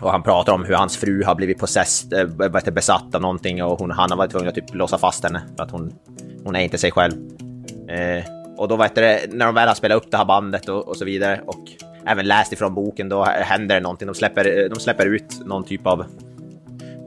[0.00, 3.78] Och han pratar om hur hans fru har blivit possessed, eh, besatt av någonting och
[3.78, 5.92] hon, han har varit tvungen att typ låsa fast henne för att hon,
[6.44, 7.12] hon är inte sig själv.
[7.88, 8.24] Eh,
[8.56, 10.96] och då vet det, när de väl har spelat upp det här bandet och, och
[10.96, 11.70] så vidare och
[12.06, 14.06] även läst ifrån boken, då händer det någonting.
[14.06, 16.04] De släpper, eh, de släpper ut någon typ av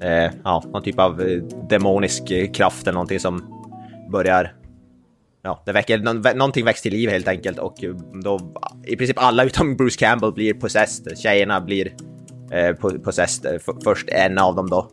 [0.01, 3.43] eh, ja, någon typ av eh, demonisk kraft eller någonting som
[4.11, 4.53] börjar
[5.49, 7.89] Ja, det väcker, nå- någonting väcks till liv helt enkelt och eh,
[8.23, 8.39] då
[8.87, 11.17] i princip alla utom Bruce Campbell blir possessed.
[11.17, 11.87] Tjejerna blir
[12.51, 13.53] eh, po- possessed.
[13.53, 14.91] Eh, först en av dem då.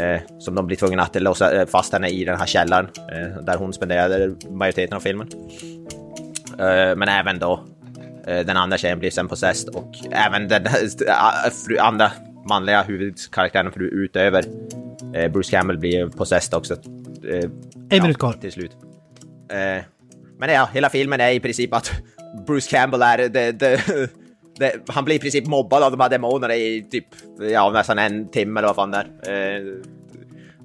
[0.00, 3.42] Eh, som de blir tvungna att låsa eh, fast henne i den här källaren eh,
[3.44, 5.28] där hon spenderade majoriteten av filmen.
[6.58, 7.60] Eh, men även då
[8.26, 10.64] den andra tjejen blir sen possessed och även den
[11.66, 12.12] fru, andra
[12.48, 14.44] manliga huvudkaraktären fru, utöver
[15.28, 16.76] Bruce Campbell blir possessed också.
[17.90, 18.32] En minut kvar.
[18.32, 18.70] Till slut.
[19.50, 19.84] Eh,
[20.38, 21.92] men ja, hela filmen är i princip att
[22.46, 23.28] Bruce Campbell är...
[23.28, 23.80] Det, det,
[24.58, 27.06] det, han blir i princip mobbad av de här demonerna i typ
[27.52, 29.56] ja, nästan en timme eller vad fan det är.
[29.56, 29.64] Eh,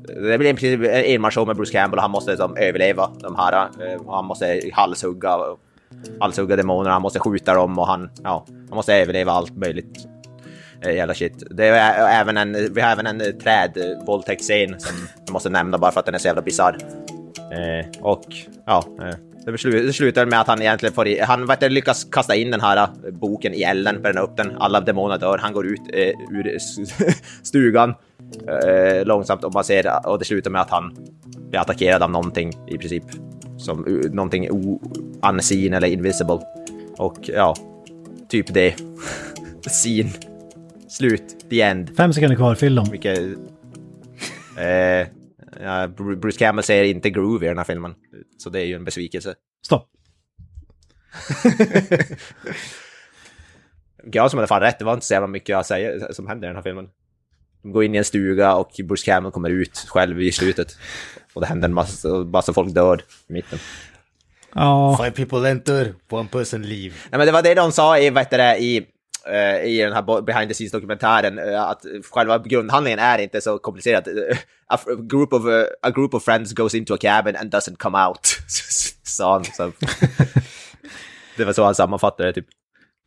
[0.08, 3.36] det blir i princip en enmansshow med Bruce Campbell och han måste liksom, överleva de
[3.36, 3.54] här.
[3.54, 5.38] Eh, han måste halshugga,
[6.20, 10.08] halshugga demonerna, han måste skjuta dem och han, ja, han måste överleva allt möjligt.
[10.82, 11.44] Eh, jävla shit.
[11.52, 15.92] Det är även en, vi har även en trädvåldtäktsscen eh, som jag måste nämna bara
[15.92, 16.78] för att den är så jävla bisarr.
[17.52, 18.26] Eh, och
[18.66, 22.04] ja, eh, det, beslu- det slutar med att han egentligen får i, han vet, lyckas
[22.04, 25.54] kasta in den här eh, boken i elden, bränna upp den, alla demoner dör, han
[25.54, 26.58] går ut eh, ur
[27.44, 27.94] stugan
[28.48, 30.96] eh, långsamt och man ser, och det slutar med att han
[31.50, 33.04] blir attackerad av någonting i princip.
[33.58, 34.50] som uh, någonting
[35.34, 36.40] unseen eller invisible.
[36.98, 37.56] Och ja,
[38.30, 38.76] typ det.
[39.68, 40.10] Scene.
[40.88, 41.50] Slut.
[41.50, 41.90] The end.
[41.98, 42.88] Fem sekunder kvar, fyll dem.
[42.92, 43.20] Vilket...
[44.58, 45.08] Eh,
[45.60, 47.96] ja, Bruce Campbell säger inte groove i den här filmen.
[48.38, 49.36] Så det är ju en besvikelse.
[49.66, 49.90] Stopp.
[54.12, 56.48] Jag som hade fan rätt, det var inte så jävla mycket jag säger som händer
[56.48, 56.90] i den här filmen.
[57.62, 60.78] De går in i en stuga och Bruce Campbell kommer ut själv i slutet.
[61.34, 63.60] Och det händer en massa, massa folk dör i mitten.
[64.56, 66.96] Ja, Five people enter, one person leave.
[67.10, 68.86] Nej men det var det de sa i, vad heter det, i,
[69.66, 74.08] i den här behind the scenes dokumentären, eh, att själva grundhandlingen är inte så komplicerad.
[74.08, 74.78] Eh, A,
[75.10, 78.20] group of, eh, a group of friends goes into a cabin and doesn't come out,
[79.04, 79.44] sa han.
[79.44, 79.72] Så.
[81.38, 82.48] det var så han sammanfattade det typ.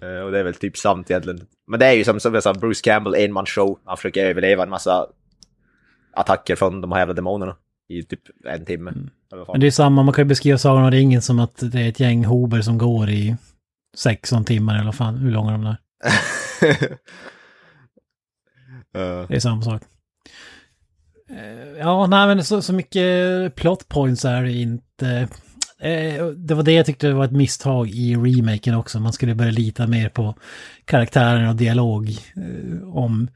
[0.02, 1.46] Eh, Och det är väl typ sant egentligen.
[1.66, 3.78] Men det är ju som, som jag sa, Bruce Campbell, en man show.
[3.84, 5.06] Han försöker överleva en massa
[6.14, 7.56] attacker från de här jävla demonerna
[7.88, 8.92] i typ en timme.
[9.30, 9.44] Fan.
[9.52, 11.88] men det är samma, man kan ju beskriva Sagan om ringen som att det är
[11.88, 13.36] ett gäng hober som går i
[13.96, 15.76] 16 timmar eller vad fan, hur långa de är.
[18.94, 19.82] Eh, Det är samma sak.
[21.30, 25.28] Eh, Ja, nej men så, så mycket plot points är det inte.
[25.80, 29.00] Eh, Det var det jag tyckte var ett misstag i remaken också.
[29.00, 30.34] Man skulle börja lita mer på
[30.84, 33.28] karaktärer och dialog eh, om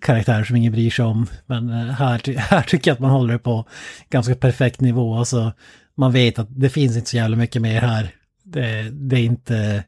[0.00, 1.26] karaktärer som ingen bryr sig om.
[1.46, 3.64] Men här, här tycker jag att man håller det på
[4.10, 5.14] ganska perfekt nivå.
[5.18, 5.52] Alltså,
[5.96, 8.08] man vet att det finns inte så jävla mycket mer här.
[8.44, 9.84] Det, det är inte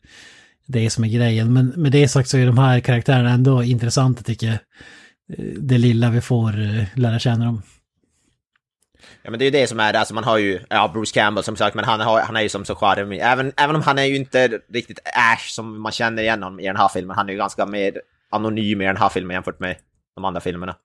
[0.67, 1.53] det som är grejen.
[1.53, 4.55] Men med det sagt så är de här karaktärerna ändå intressanta tycker jag.
[5.39, 7.63] Eh, Det lilla vi får eh, lära känna dem.
[9.23, 11.15] Ja men det är ju det som är det, alltså man har ju, ja Bruce
[11.15, 13.19] Campbell som sagt, men han, har, han är ju som så charmig.
[13.23, 16.67] Även, även om han är ju inte riktigt Ash som man känner igen honom i
[16.67, 17.17] den här filmen.
[17.17, 17.93] Han är ju ganska mer
[18.31, 19.77] anonym i den här filmen jämfört med
[20.15, 20.77] de andra filmerna.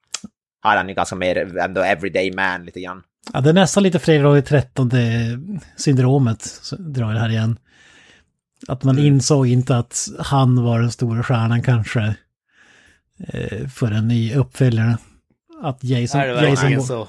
[0.64, 3.02] Här är han ju ganska mer ändå everyday man lite grann.
[3.32, 4.90] Ja, det är nästan lite Fredag den 13
[5.76, 6.44] syndromet,
[6.78, 7.58] drar det här igen.
[8.68, 12.14] Att man insåg inte att han var den stora stjärnan kanske
[13.28, 14.98] eh, förrän i uppföljarna.
[15.62, 16.20] Att Jason...
[16.20, 17.08] Är det Jason verkligen så?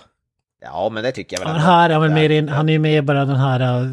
[0.61, 1.61] Ja men det tycker jag väl.
[1.61, 3.89] Här Ja, mer in, han är ju med bara den här, eh,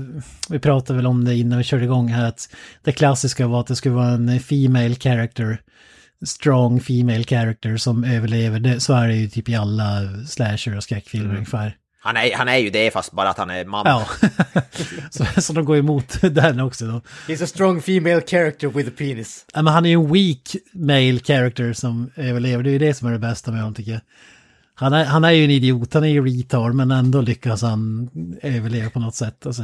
[0.49, 2.49] vi pratade väl om det innan vi körde igång här, att
[2.83, 5.61] det klassiska var att det skulle vara en female character,
[6.27, 8.61] strong female character som överlever.
[8.61, 11.37] Det, så är det ju typ i alla slasher och skräckfilmer Mm.
[11.37, 11.77] ungefär.
[12.03, 13.87] Han, är, han är ju det fast bara att han är man.
[13.87, 14.07] Ja,
[15.11, 17.01] så, så de går emot den också då.
[17.29, 19.47] He's a strong female character with a penis.
[19.55, 22.95] Ja, men han är ju en weak male character som överlever, det är ju det
[22.95, 24.01] som är det bästa med honom tycker jag.
[24.75, 28.11] Han är, han är ju en idiot, han är ju retard, men ändå lyckas han
[28.43, 29.47] överleva på något sätt.
[29.47, 29.63] Alltså,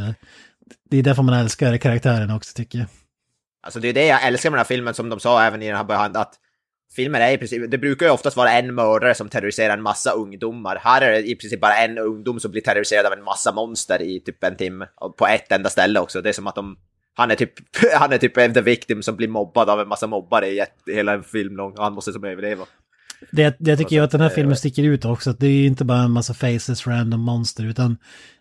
[0.91, 2.89] det är därför man älskar karaktären också tycker jag.
[3.63, 5.67] Alltså det är det jag älskar med den här filmen som de sa även i
[5.67, 6.35] den här behind, att
[6.97, 10.11] filmer är i princip, det brukar ju oftast vara en mördare som terroriserar en massa
[10.11, 10.79] ungdomar.
[10.83, 14.03] Här är det i princip bara en ungdom som blir terroriserad av en massa monster
[14.03, 14.87] i typ en timme.
[15.19, 16.23] På ett enda ställe också.
[16.23, 16.77] Det är som att de,
[17.15, 17.53] han är typ,
[17.95, 21.13] han är typ the victim som blir mobbad av en massa mobbare i ett, hela
[21.13, 22.65] en film lång och han måste som överleva.
[23.31, 25.67] Det, det tycker jag att den här filmen sticker ut också, att det är ju
[25.67, 27.97] inte bara en massa faces, random monster, utan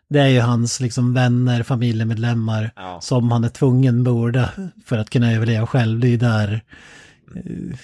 [0.10, 3.02] det är ju hans liksom vänner, familjemedlemmar Ja.
[3.02, 4.50] som han är tvungen mörda
[4.86, 6.00] för att kunna överleva själv.
[6.00, 6.62] Det är ju där
[7.36, 7.78] eh,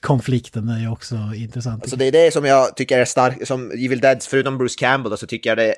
[0.00, 1.82] konflikten är ju också intressant.
[1.82, 5.10] Alltså det är det som jag tycker är starkt, som Evil Dead, förutom Bruce Campbell
[5.10, 5.74] då, så tycker jag det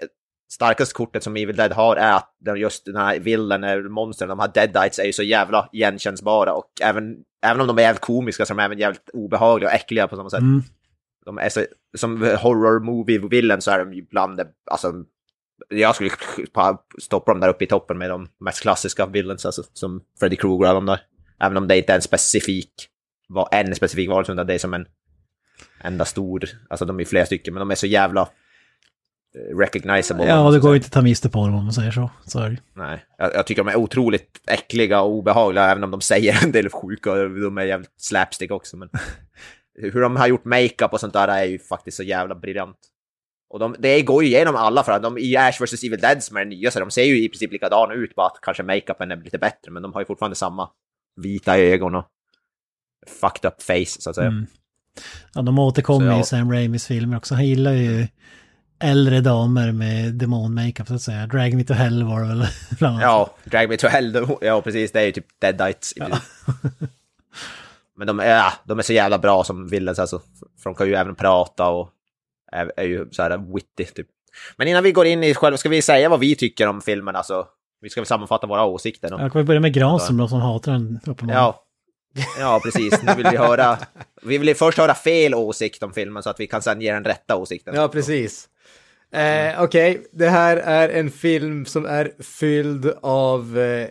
[0.52, 4.38] starkaste kortet som Evil Dead har är att just den här villen, eller monstren, de
[4.38, 8.46] här deadites är ju så jävla igenkännbara och även, även om de är jävligt komiska
[8.46, 10.40] så är de även jävligt obehagliga och äckliga på samma sätt.
[10.40, 10.62] Mm.
[11.24, 11.64] De är så,
[11.98, 14.92] som horror movie villen så är de ju bland det, alltså
[15.68, 16.10] jag skulle
[16.52, 20.36] pa- stoppa dem där uppe i toppen med de mest klassiska villains, alltså som Freddy
[20.36, 21.00] Krueger och de där.
[21.40, 22.72] Även om det inte är en specifik,
[23.28, 24.86] var en specifik utan det är som en
[25.80, 30.26] enda stor, alltså de är flera stycken, men de är så jävla eh, recognizable.
[30.26, 32.10] Ja, det går ju inte att ta miste på dem om man säger så.
[32.24, 32.58] så är det.
[32.74, 36.52] Nej, jag, jag tycker de är otroligt äckliga och obehagliga, även om de säger en
[36.52, 38.76] del sjuka, och de är jävligt slapstick också.
[38.76, 38.88] Men
[39.78, 42.78] hur de har gjort makeup och sånt där är ju faktiskt så jävla briljant.
[43.48, 45.84] Och de, det går ju igenom alla för att de i Ash vs.
[45.84, 48.26] Evil Dead som är den nya, så de ser ju i princip likadana ut, bara
[48.26, 50.70] att kanske makeupen är lite bättre, men de har ju fortfarande samma
[51.16, 52.04] vita ögon och
[53.20, 54.26] fucked up face, så att säga.
[54.28, 54.46] Mm.
[55.34, 57.34] Ja, de återkommer Så i jag- Sam Raimis filmer också.
[57.34, 58.06] Han gillar ju
[58.78, 61.26] äldre damer med demon-makeup så att säga.
[61.26, 62.46] Drag Me To Hell var det väl
[62.78, 63.02] bland annat.
[63.02, 65.92] Ja, Drag Me To Hell, ja precis, det är ju typ Deadites.
[65.96, 66.22] i princip.
[67.98, 70.18] Men de är, ja, de är så jävla bra som villains alltså.
[70.62, 71.90] För de kan ju även prata och
[72.52, 74.06] är, är ju så här witty typ.
[74.56, 77.16] Men innan vi går in i själva, ska vi säga vad vi tycker om filmen
[77.16, 77.46] alltså?
[77.80, 79.10] Vi ska väl sammanfatta våra åsikter.
[79.10, 79.20] Då.
[79.20, 81.42] Jag kan väl börja med Granström då som hatar den uppenbarligen.
[81.42, 81.62] Ja.
[82.38, 83.02] Ja, precis.
[83.02, 83.78] Nu vill vi höra...
[84.22, 87.04] Vi vill först höra fel åsikt om filmen så att vi kan sen ge den
[87.04, 87.74] rätta åsikten.
[87.74, 88.48] Ja, precis.
[89.12, 93.88] Eh, Okej, det här är en film som är fylld av eh,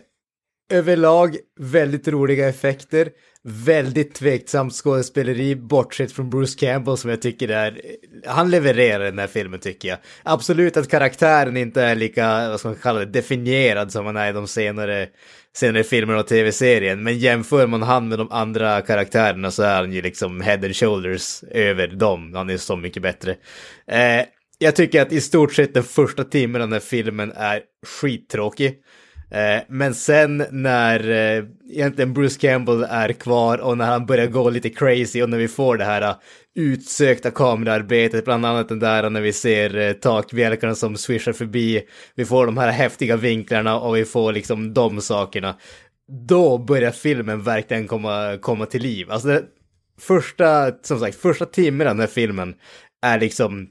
[0.72, 3.10] överlag väldigt roliga effekter,
[3.48, 7.80] väldigt tveksamt skådespeleri bortsett från Bruce Campbell som jag tycker är,
[8.26, 9.98] han levererar den här filmen tycker jag.
[10.22, 14.30] Absolut att karaktären inte är lika, vad ska man kalla det, definierad som han är
[14.30, 15.08] i de senare,
[15.56, 19.92] senare filmerna och tv-serien, men jämför man han med de andra karaktärerna så är han
[19.92, 23.36] ju liksom head and shoulders över dem, han är så mycket bättre.
[23.90, 24.26] Eh,
[24.58, 28.74] jag tycker att i stort sett den första timmen av den här filmen är skittråkig.
[29.30, 34.50] Eh, men sen när eh, egentligen Bruce Campbell är kvar och när han börjar gå
[34.50, 36.14] lite crazy och när vi får det här eh,
[36.54, 41.82] utsökta kamerarbetet, bland annat den där när vi ser takbjälkarna som swishar förbi,
[42.14, 45.56] vi får de här häftiga vinklarna och vi får liksom de sakerna.
[46.28, 49.10] Då börjar filmen verkligen komma, komma till liv.
[49.10, 49.42] Alltså det,
[49.98, 52.54] första, som sagt, första timmen av den här filmen
[53.02, 53.68] är liksom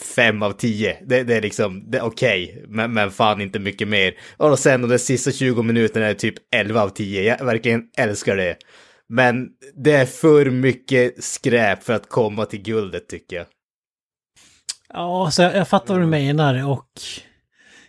[0.00, 0.96] fem av tio.
[1.06, 4.14] Det, det är liksom, det är okej, okay, men, men fan inte mycket mer.
[4.36, 7.22] Och sen de sista 20 minuterna är typ 11 av 10.
[7.22, 8.56] Jag verkligen älskar det.
[9.08, 13.46] Men det är för mycket skräp för att komma till guldet tycker jag.
[14.92, 16.88] Ja, så jag, jag fattar vad du menar och...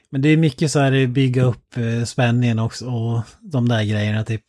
[0.09, 4.23] Men det är mycket så här bygga upp eh, spänningen också och de där grejerna
[4.23, 4.43] typ.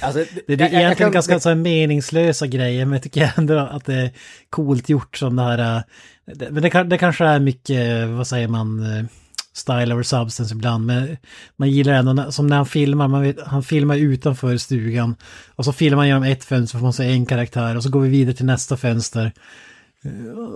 [0.00, 3.32] Alltså, det, är jag, egentligen jag kan, ganska så här meningslösa grejer, men jag tycker
[3.36, 4.10] ändå att det är
[4.50, 5.82] coolt gjort som det här...
[6.34, 8.84] Det, men det, det kanske är mycket, vad säger man,
[9.56, 10.86] style over substance ibland.
[10.86, 11.16] Men
[11.56, 15.16] man gillar ändå, som när han filmar, man vet, han filmar utanför stugan.
[15.54, 18.00] Och så filmar man genom ett fönster för man ser en karaktär och så går
[18.00, 19.32] vi vidare till nästa fönster.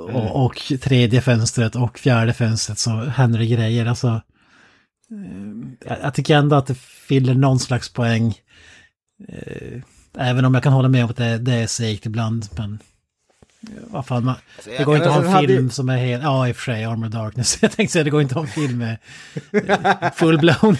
[0.02, 0.26] Och, mm.
[0.26, 3.86] och tredje fönstret och fjärde fönstret så händer det grejer.
[3.86, 4.20] Alltså,
[5.84, 8.34] jag, jag tycker ändå att det fyller någon slags poäng.
[9.28, 9.82] Eh,
[10.18, 12.46] även om jag kan hålla med om att det, det är segt ibland.
[12.56, 12.78] Men
[13.90, 15.74] vad fan, man, alltså, det går inte att ha en alltså, film hade...
[15.74, 16.22] som är helt...
[16.22, 17.58] Ja, i och för sig, Armor Darkness.
[17.62, 18.98] Jag tänkte säga det går inte att ha en film med
[19.52, 20.76] eh, full-blown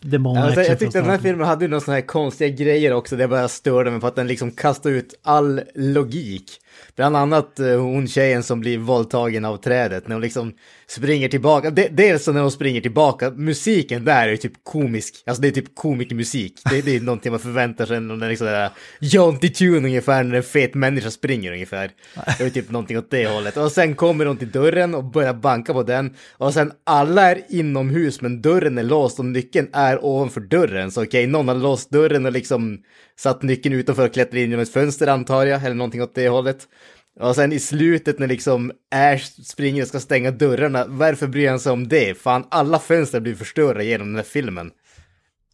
[0.00, 3.16] demon alltså, Jag tyckte den här filmen hade ju några sådana här konstiga grejer också.
[3.16, 6.50] Det bara störde mig för att den liksom kastar ut all logik.
[6.96, 10.52] Bland annat eh, hon tjejen som blir våldtagen av trädet när hon liksom
[10.90, 11.70] springer tillbaka.
[11.70, 15.14] dels när de springer tillbaka, musiken där är typ komisk.
[15.26, 16.60] Alltså det är typ komikermusik.
[16.70, 18.70] Det, det är någonting man förväntar sig, någon liksom där
[19.00, 21.90] Jonty Tune ungefär när en fet människa springer ungefär.
[22.38, 23.56] Det är typ någonting åt det hållet.
[23.56, 26.14] Och sen kommer de till dörren och börjar banka på den.
[26.32, 30.90] Och sen alla är inomhus men dörren är låst och nyckeln är ovanför dörren.
[30.90, 32.78] Så okej, okay, någon har låst dörren och liksom
[33.18, 36.28] satt nyckeln utanför och klättrat in genom ett fönster antar jag, eller någonting åt det
[36.28, 36.68] hållet.
[37.20, 41.60] Och sen i slutet när liksom Ash springer och ska stänga dörrarna, varför bryr han
[41.60, 42.18] sig om det?
[42.18, 44.70] Fan, alla fönster blir förstörda genom den här filmen.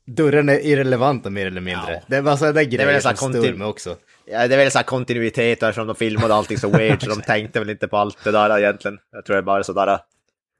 [0.06, 1.92] Dörrarna är irrelevanta mer eller mindre.
[1.92, 2.00] Ja.
[2.06, 3.96] Det var sådana där grejer som stör mig också.
[4.26, 7.20] Ja, det är väl så här kontinuiteter som de filmade allting så weird, så de
[7.26, 8.98] tänkte väl inte på allt det där egentligen.
[9.12, 9.98] Jag tror det är bara sådär,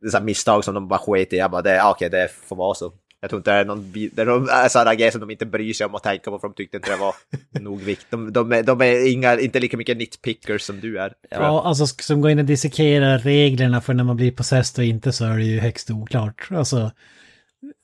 [0.01, 1.37] det är så misstag som de bara sket i.
[1.37, 2.93] Jag bara, det, okej, det får vara så.
[3.27, 5.73] Jag tror inte det är någon det är äh, sådana grejer som de inte bryr
[5.73, 7.15] sig om att tänka på för de tyckte inte det var
[7.61, 8.07] nog vikt.
[8.11, 11.13] De, de, är, de är inga, inte lika mycket nitpickers som du är.
[11.31, 15.13] Ja, alltså som går in och dissekerar reglerna för när man blir possessed och inte
[15.13, 16.49] så är det ju högst oklart.
[16.51, 16.91] Alltså,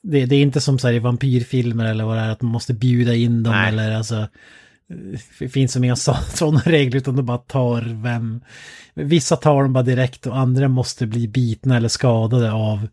[0.03, 2.51] det, det är inte som så här i vampyrfilmer eller vad det är, att man
[2.51, 3.67] måste bjuda in dem Nej.
[3.67, 4.27] eller alltså...
[5.39, 5.95] Det finns som inga
[6.35, 8.41] sådana regler utan de bara tar vem...
[8.93, 12.87] Vissa tar dem bara direkt och andra måste bli bitna eller skadade av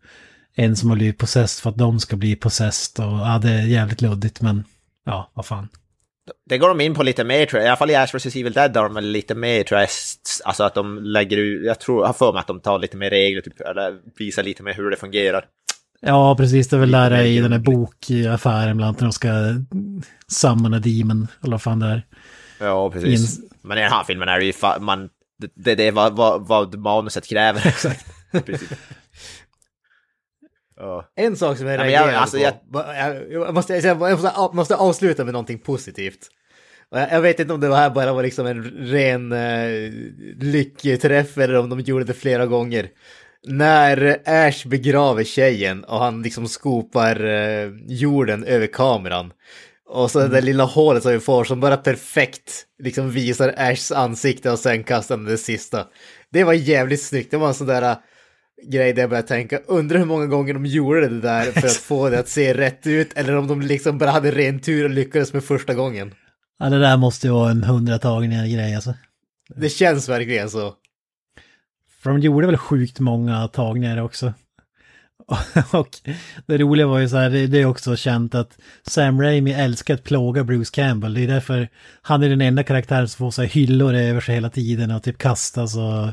[0.55, 3.05] en som har blivit possessed för att de ska bli possessed.
[3.05, 4.63] Och ja, det är jävligt luddigt men
[5.05, 5.67] ja, vad fan.
[6.49, 8.35] Det går de in på lite mer tror jag, i alla fall i Ash vs
[8.35, 9.89] Evil Dead har de lite mer tror jag,
[10.45, 13.09] alltså att de lägger ut, jag tror, har för mig att de tar lite mer
[13.09, 15.45] regler, typ, eller visar lite mer hur det fungerar.
[16.01, 19.29] Ja, precis, det är väl där i den här bokaffären bland annat när de ska
[20.27, 22.05] summona demon, eller vad fan det är.
[22.59, 23.39] Ja, precis.
[23.39, 23.49] In...
[23.61, 25.09] Men i den här filmen är det ju, man,
[25.55, 27.61] det, det är vad, vad, vad manuset kräver.
[27.67, 28.05] Exakt.
[28.45, 28.69] precis.
[31.15, 32.83] En sak som jag reagerar alltså, jag, på,
[33.31, 36.27] jag, måste, jag, måste, måste avsluta med någonting positivt.
[36.91, 39.91] Jag vet inte om det här bara var liksom en ren uh,
[40.39, 42.89] lycketräff eller om de gjorde det flera gånger.
[43.47, 49.33] När Ash begraver tjejen och han liksom skopar uh, jorden över kameran.
[49.89, 50.31] Och så mm.
[50.31, 54.83] det lilla hålet som vi får som bara perfekt liksom visar Ashs ansikte och sen
[54.83, 55.87] kastar han det sista.
[56.31, 57.95] Det var jävligt snyggt, det var en sån där
[58.63, 61.73] grej där jag började tänka, undrar hur många gånger de gjorde det där för att
[61.73, 64.89] få det att se rätt ut eller om de liksom bara hade ren tur och
[64.89, 66.13] lyckades med första gången.
[66.59, 68.93] Ja, det där måste ju vara en hundratagningar grej alltså.
[69.55, 70.73] Det känns verkligen så.
[72.01, 74.33] För de gjorde väl sjukt många tagningar också.
[75.71, 75.89] och
[76.45, 78.57] det roliga var ju så här, det är också känt att
[78.87, 81.13] Sam Raimi älskar att plåga Bruce Campbell.
[81.13, 81.69] Det är därför
[82.01, 85.03] han är den enda karaktären som får så här hyllor över sig hela tiden och
[85.03, 86.07] typ kastas och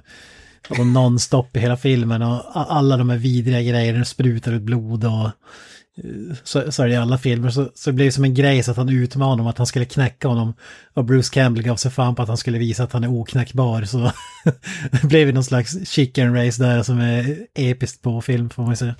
[0.68, 5.24] och nonstop i hela filmen och alla de här vidriga grejerna, sprutar ut blod och
[5.24, 7.50] eh, så, så är det i alla filmer.
[7.50, 9.84] Så, så det blev som en grej så att han utmanade honom att han skulle
[9.84, 10.54] knäcka honom.
[10.94, 13.82] Och Bruce Campbell gav sig fan på att han skulle visa att han är oknäckbar.
[13.82, 13.98] Så
[14.90, 18.72] det blev ju någon slags chicken race där som är episkt på film får man
[18.72, 18.94] ju säga.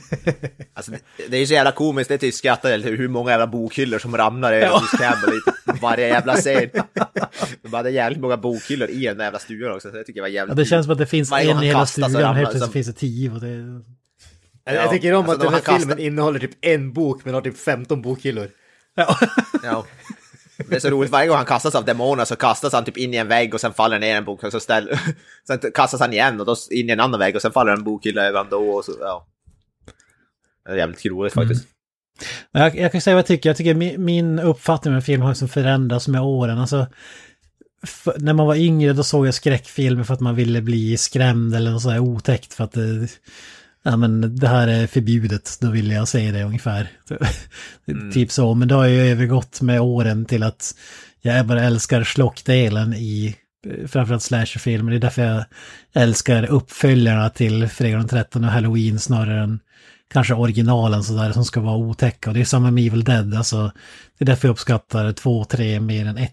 [0.74, 3.30] Alltså, det, det är ju så jävla komiskt, det är typ skrattar jag hur många
[3.30, 4.82] jävla bokhyllor som ramlar över Ja.
[4.98, 6.70] Campbell i varje jävla scen.
[7.62, 10.22] De hade jävligt många bokhyllor i den där jävla stugan också, så jag tycker det
[10.22, 10.68] var Ja, jävligt det kul.
[10.70, 12.92] känns som att det finns en i hela stugan, ramlar- helt plötsligt som- finns det
[12.92, 13.30] tio.
[13.30, 13.82] Och det, Jag,
[14.64, 16.92] Ja, jag tycker om alltså att de den här har kastat- filmen innehåller typ en
[16.92, 18.48] bok men har typ 15 bokhyllor.
[18.94, 19.16] ja.
[19.62, 19.86] Ja.
[20.68, 23.14] Det är så roligt, varje gång han kastas av demoner så kastas han typ in
[23.14, 24.98] i en vägg och sen faller ner en bok och så ställ...
[25.46, 27.84] Sen kastas han igen och då in i en annan vägg och sen faller en
[27.84, 29.26] bokhylla över honom då och så, ja.
[30.76, 31.64] Jävligt roligt faktiskt.
[32.52, 33.48] Men jag, jag kan säga vad jag tycker.
[33.48, 36.58] Jag tycker min, min uppfattning med film har liksom förändrats med åren.
[36.58, 36.86] Alltså,
[37.82, 41.54] f- när man var yngre då såg jag skräckfilmer för att man ville bli skrämd
[41.54, 43.08] eller något så här otäckt för att det,
[43.82, 45.58] ja, men det här är förbjudet.
[45.60, 46.88] Då ville jag säga det ungefär.
[48.12, 48.54] Typ så.
[48.54, 50.74] Men då har jag övergått med åren till att
[51.22, 53.36] jag bara älskar slockdelen i
[53.66, 54.90] eh, framförallt slasherfilmer.
[54.90, 55.44] Det är därför jag
[55.94, 59.60] älskar uppföljarna till Fredag den 13 och Halloween snarare än
[60.12, 62.30] kanske originalen sådär som ska vara otäcka.
[62.30, 63.72] Och det är samma med Evil Dead, alltså
[64.18, 66.32] det är därför jag uppskattar två, tre mer än 1.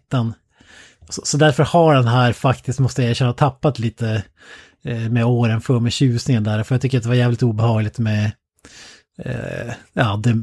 [1.09, 4.24] Så, så därför har den här faktiskt, måste jag erkänna, tappat lite
[4.84, 6.63] eh, med åren för med tjusningen där.
[6.63, 8.32] För jag tycker att det var jävligt obehagligt med,
[9.19, 10.36] eh, ja, det,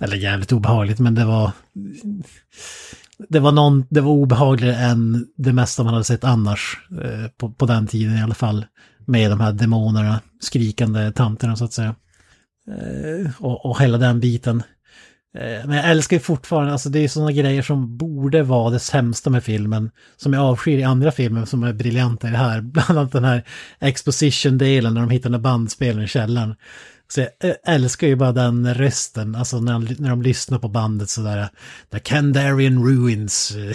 [0.00, 1.52] eller jävligt obehagligt, men det var,
[3.28, 7.52] det var någon, det var obehagligare än det mesta man hade sett annars eh, på,
[7.52, 8.66] på den tiden i alla fall.
[9.06, 11.94] Med de här demonerna, skrikande tanterna så att säga.
[12.70, 14.62] Eh, och, och hela den biten.
[15.38, 18.78] Eh, men jag älskar ju fortfarande, alltså det är sådana grejer som borde vara det
[18.78, 19.90] sämsta med filmen.
[20.16, 22.60] Som jag avskyr i andra filmer som är briljanta i det här.
[22.72, 23.44] Bland annat den här
[23.80, 26.54] exposition-delen när de hittar den bandspelaren i källaren.
[27.08, 30.68] Så jag eh, älskar ju bara den rösten, alltså när, de- när de lyssnar på
[30.68, 31.48] bandet sådär.
[31.92, 33.52] The Kandarian Ruins.
[33.56, 33.74] I,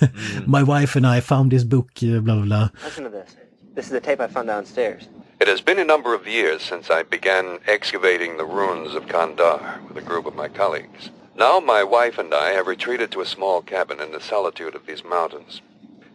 [0.46, 2.68] My wife and I found this book, bla bla bla.
[2.84, 3.36] Listen to this.
[3.76, 5.02] This is the tape I found downstairs.
[5.40, 9.80] It has been a number of years since I began excavating the ruins of Kandar
[9.86, 11.10] with a group of my colleagues.
[11.36, 14.86] Now my wife and I have retreated to a small cabin in the solitude of
[14.86, 15.62] these mountains.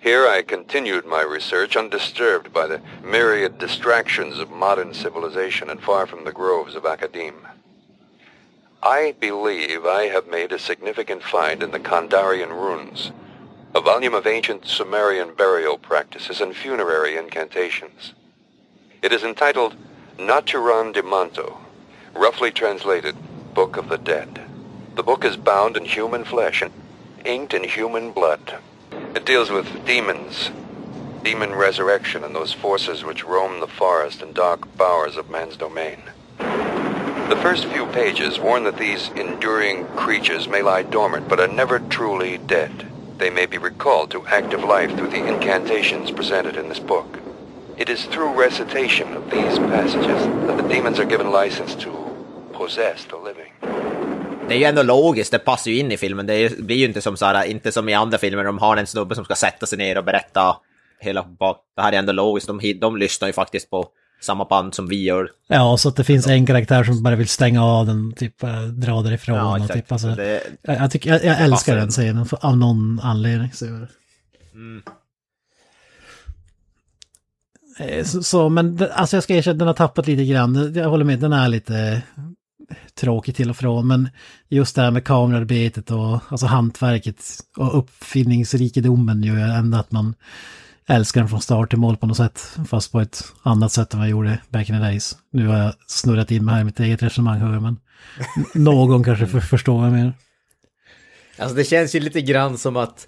[0.02, 6.06] Here I continued my research undisturbed by the myriad distractions of modern civilization and far
[6.06, 7.48] from the groves of academe.
[8.82, 13.14] I believe I have made a significant find in the Kandarian runes,
[13.74, 18.14] a volume of ancient Sumerian burial practices and funerary incantations.
[19.04, 19.76] It is entitled
[20.18, 21.58] Naturan de Manto,
[22.16, 23.18] roughly translated
[23.54, 24.40] Book of the Dead.
[24.96, 26.72] The book is bound in human flesh and
[27.26, 28.60] inked in human blood.
[29.14, 30.52] It deals with demons,
[31.22, 36.04] demon resurrection, and those forces which roam the forest and dark bowers of man's domain.
[36.38, 41.80] The first few pages warn that these enduring creatures may lie dormant but are never
[41.80, 42.88] truly dead.
[43.18, 47.20] They may be recalled to active life through the incantations presented in this book.
[47.78, 51.90] It is through recitation of these passages that the demons are given license to
[52.58, 53.54] possess the living.
[54.48, 56.26] Det är ju ändå logiskt, det passar ju in i filmen.
[56.26, 58.88] Det blir ju inte som så här, inte som i andra filmer, de har en
[58.88, 60.56] snubbe som ska sätta sig ner och berätta
[61.00, 61.58] hela bak.
[61.76, 63.88] Det här är ändå logiskt, de, de lyssnar ju faktiskt på
[64.22, 65.30] samma band som vi gör.
[65.48, 68.62] Ja, så att det finns en karaktär som bara vill stänga av den, typ eh,
[68.62, 69.36] dra därifrån.
[69.36, 73.00] Ja, och typ, alltså, Det- jag, jag, tycker, jag, jag älskar den scenen av någon
[73.04, 73.52] anledning.
[73.54, 73.66] Så.
[73.66, 73.72] Eh,
[78.06, 80.74] Så, så, men alltså jag ska erkänna, den har tappat lite grann.
[80.76, 82.02] Jag håller med, den är lite
[82.96, 83.88] tråkig till och från.
[83.88, 84.10] Men
[84.50, 87.24] just det här med kamerarbetet och alltså hantverket
[87.58, 90.16] och uppfinningsrikedomen gör ju ändå att man
[90.88, 92.58] älskar den från start till mål på något sätt.
[92.68, 95.18] Fast på ett annat sätt än vad jag gjorde back in the days.
[95.32, 97.80] Nu har jag snurrat in mig här i mitt eget resonemang, hör men
[98.54, 100.14] någon kanske för, förstår vad jag menar.
[101.38, 103.08] Alltså det känns ju lite grann som att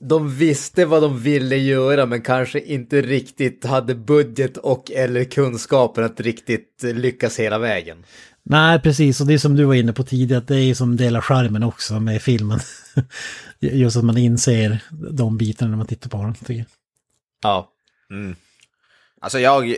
[0.00, 6.04] de visste vad de ville göra men kanske inte riktigt hade budget och eller kunskapen
[6.04, 8.04] att riktigt lyckas hela vägen.
[8.42, 9.20] Nej, precis.
[9.20, 11.22] Och det är som du var inne på tidigare, att det är som del av
[11.22, 12.60] charmen också med filmen.
[13.60, 14.78] Just att man inser
[15.10, 16.66] de bitarna när man tittar på den, tycker jag.
[17.42, 17.72] Ja.
[19.20, 19.76] Alltså jag...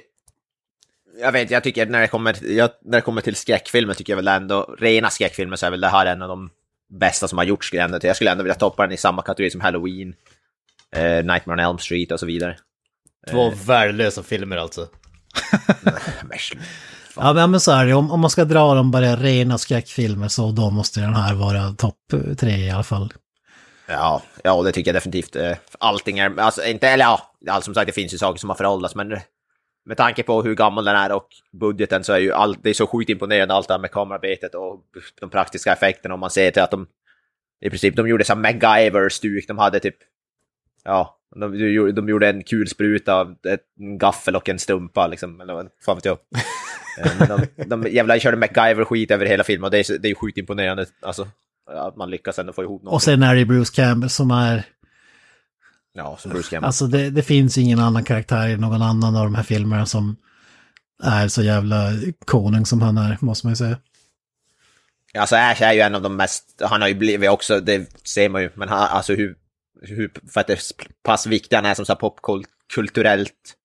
[1.21, 4.17] Jag vet jag tycker när det kommer, jag, när det kommer till skräckfilmer tycker jag
[4.17, 6.51] väl ändå, rena skräckfilmer så är väl det här en av de
[6.99, 7.67] bästa som har gjorts.
[7.67, 10.15] skulle jag ändå- Jag skulle ändå vilja toppa den i samma kategori som Halloween,
[10.97, 12.57] eh, Nightmare on Elm Street och så vidare.
[13.31, 14.89] Två värdelösa filmer alltså.
[15.83, 16.39] Men
[17.17, 17.95] Ja, men, men så är det.
[17.95, 21.73] Om, om man ska dra de bara rena skräckfilmer så då måste den här vara
[21.73, 21.97] topp
[22.39, 23.13] tre i alla fall.
[23.87, 25.37] Ja, ja, det tycker jag definitivt.
[25.37, 28.51] Eh, Allting är, alltså inte, eller ja, alltså, som sagt det finns ju saker som
[28.51, 29.09] har föråldrats men
[29.85, 32.75] med tanke på hur gammal den är och budgeten så är ju allt, det är
[32.75, 34.85] så sjukt imponerande allt det här med kamerarbetet och
[35.21, 36.87] de praktiska effekterna om man ser till att de
[37.61, 39.97] i princip, de gjorde som MacGyver-stuk, de hade typ,
[40.85, 43.37] ja, de, de, de gjorde en kulspruta av
[43.79, 46.19] en gaffel och en stumpa liksom, eller vad fan vet jag.
[46.99, 50.15] Eh, de, de jävla körde MacGyver-skit över hela filmen och det är, det är ju
[50.15, 51.29] sjukt imponerande, alltså,
[51.67, 52.93] att man lyckas ändå få ihop något.
[52.93, 54.65] Och sen är det Bruce Campbell som är...
[55.93, 56.67] Ja, som Bruce Campbell.
[56.67, 60.17] Alltså det, det finns ingen annan karaktär i någon annan av de här filmerna som
[61.03, 61.91] är så jävla
[62.25, 63.79] konung som han är, måste man ju säga.
[65.15, 68.29] Alltså Ash är ju en av de mest, han har ju blivit också, det ser
[68.29, 69.37] man ju, men han, alltså hur,
[69.83, 70.61] hur för att det är
[71.03, 73.57] pass viktig han är som så popkulturellt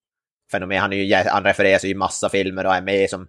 [0.50, 0.80] fenomen.
[0.80, 3.26] Han, är ju, han refereras ju i massa filmer och är med som,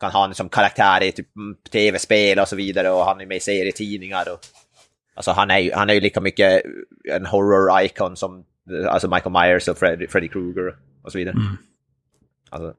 [0.00, 1.28] kan ha en som karaktär i typ
[1.72, 4.40] tv-spel och så vidare och han är med i serietidningar och
[5.14, 6.62] Alltså han är ju, han är ju lika mycket
[7.10, 8.44] en horror-icon som
[8.88, 11.34] alltså Michael Myers och Freddy, Freddy Krueger och så vidare.
[11.34, 11.56] Mm.
[12.50, 12.74] Alltså,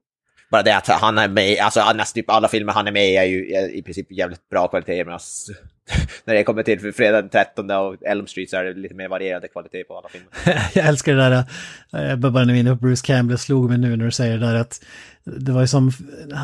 [0.51, 3.15] bara det att han är med, alltså nästan typ alla filmer han är med i
[3.15, 5.03] är ju i princip jävligt bra kvalitet.
[5.03, 5.53] Men alltså,
[6.25, 9.09] när det kommer till fredag den 13 och Elm Street så är det lite mer
[9.09, 10.29] varierande kvalitet på alla filmer.
[10.73, 13.77] jag älskar det där, eh, bara när vi är inne på Bruce Campbell slog mig
[13.77, 14.85] nu när du säger det där att
[15.23, 15.91] det var ju som,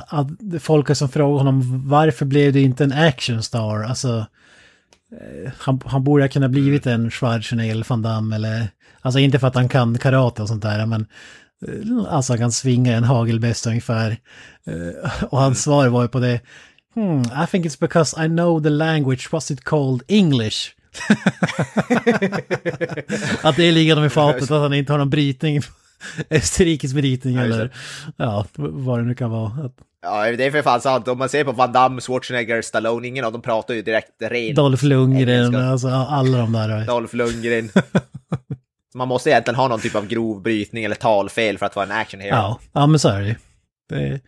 [0.08, 0.28] att
[0.62, 3.84] folk som frågade honom varför blev det inte en action star?
[3.84, 4.26] Alltså,
[5.58, 8.68] han, han borde ha kunnat blivit en Schwarzenegger Van Damme eller,
[9.02, 11.06] alltså inte för att han kan karate och sånt där, men
[11.68, 14.18] eh, alltså han kan svinga en hagelbäst ungefär.
[14.68, 16.40] Eh, Och hans svar var ju på det,
[16.96, 20.58] hmm, I think it's because I know the language, what's it called, English.
[23.42, 25.62] att det ligger honom i fatet, att han inte har någon brytning,
[26.30, 27.74] österrikisk brytning Ja, eller,
[28.18, 29.70] ja, vad det nu kan vara.
[30.02, 31.08] Ja, det är för fan sant.
[31.08, 34.56] Om man ser på Van Damme, Schwarzenegger, Stallone, ingen av dem pratar ju direkt ren
[34.56, 35.64] Dolph Lundgren, engelska.
[35.66, 36.86] alltså alla de där.
[36.86, 37.70] Dolph Lundgren.
[38.96, 41.92] Man måste egentligen ha någon typ av grov brytning eller talfel för att vara en
[41.92, 42.36] action hero.
[42.36, 43.36] Ja, ja men så är det.
[43.90, 44.20] Det,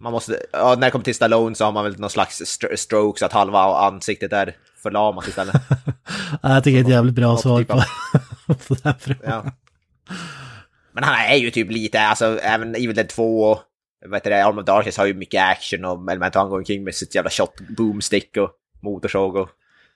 [0.00, 2.76] Man måste, ja, när det kommer till Stallone så har man väl någon slags stro-
[2.76, 5.54] stroke så att halva ansiktet är förlamat istället.
[6.42, 7.82] ja, jag tycker det är ett jävligt bra svar typ på,
[8.68, 9.20] på den frågan.
[9.24, 9.44] Ja.
[10.94, 13.62] Men han är ju typ lite, alltså även Evil Dead 2 och
[14.06, 16.84] vad heter det, Arm of Darkness har ju mycket action och element han går omkring
[16.84, 18.50] med sitt jävla shot boomstick och
[18.82, 19.48] motorsåg och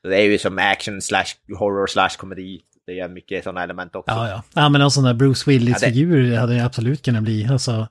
[0.03, 1.24] det är ju som action slash
[1.59, 2.61] horror slash komedi.
[2.86, 4.14] Det är mycket sådana element också.
[4.14, 4.42] Ja, ja.
[4.55, 7.46] Ja, men en sån där Bruce Ja, det- Willis-figur hade jag absolut kunnat bli.
[7.51, 7.88] Alltså,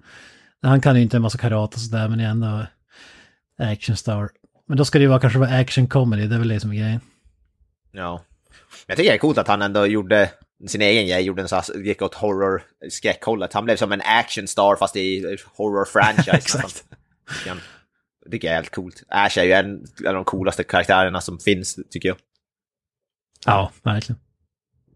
[0.62, 2.66] han kan ju inte en massa karate och sådär, men är ändå
[3.60, 4.30] actionstar.
[4.68, 6.72] Men då ska det ju vara kanske vara action comedy, det är väl det som
[6.72, 7.00] är grejen.
[7.92, 8.22] Ja.
[8.52, 10.30] Men jag tycker det är coolt att han ändå gjorde
[10.68, 13.54] sin egen grej, gjorde en sån här, gick åt horror skräckhållet.
[13.54, 16.32] Han blev som en actionstar fast i horror franchise.
[16.38, 16.86] Exakt.
[17.30, 17.58] nästan.
[18.26, 19.04] Det tycker jag är helt coolt.
[19.08, 22.18] Ash är ju en av de coolaste karaktärerna som finns, tycker jag.
[23.46, 24.20] Ja, verkligen.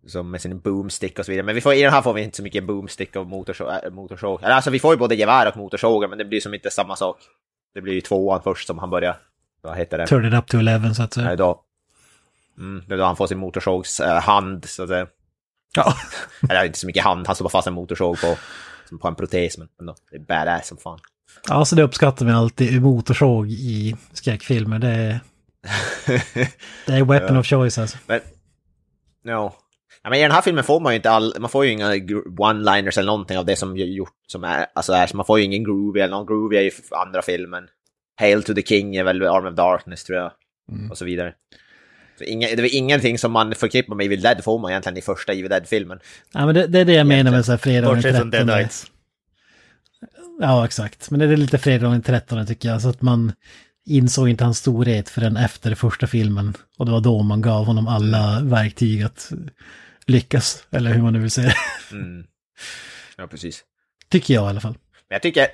[0.07, 1.45] Som med sin boomstick och så vidare.
[1.45, 3.67] Men vi får, i den här får vi inte så mycket boomstick och motorsåg.
[3.83, 4.43] Äh, motorsåg.
[4.43, 6.95] Eller, Alltså vi får ju både gevär och motorsågar, men det blir som inte samma
[6.95, 7.17] sak.
[7.73, 9.17] Det blir ju tvåan först som han börjar,
[9.61, 10.07] vad heter det?
[10.07, 11.35] Turn it up to 11 så att säga.
[11.35, 11.63] då.
[12.57, 15.07] Mm, det är då han får sin motorsågs eh, hand, så att säga.
[15.75, 15.93] Ja.
[16.49, 18.37] Eller inte så mycket hand, han står bara fast en motorsåg på,
[19.01, 20.99] på en protes, men ändå, det är badass som fan.
[21.47, 24.79] ja, så det uppskattar vi alltid, motorsåg i skräckfilmer.
[24.79, 25.19] Det är,
[26.85, 27.97] det är weapon of choice alltså.
[28.07, 28.19] Men,
[29.25, 29.53] no.
[30.03, 31.89] Ja, men i den här filmen får man ju inte all, man får ju inga
[31.89, 35.63] one-liners eller någonting av det som gjort, som är, alltså är, man får ju ingen
[35.63, 37.67] groovy eller någon groovy är ju andra filmen.
[38.19, 40.31] Hail to the King är väl Arm of Darkness tror jag.
[40.91, 41.33] Och så vidare.
[42.23, 45.33] Inga, det är ingenting som man förknippar med Evil Dead får man egentligen i första
[45.33, 45.99] Evil Dead-filmen.
[46.33, 48.31] Ja, men det, det är det jag menar med så här fredag den Bortsett från
[48.31, 48.47] 13.
[48.47, 48.91] Dead Nights.
[50.39, 51.11] Ja, exakt.
[51.11, 52.81] Men det är lite fredag den 13 tycker jag.
[52.81, 53.33] Så att man
[53.85, 56.53] insåg inte hans storhet förrän efter första filmen.
[56.77, 59.31] Och det var då man gav honom alla verktyg att
[60.05, 60.63] lyckas.
[60.71, 61.53] Eller hur man nu vill säga.
[61.91, 62.25] Mm.
[63.17, 63.63] Ja, precis.
[64.09, 64.77] Tycker jag i alla fall.
[65.09, 65.47] Men jag tycker...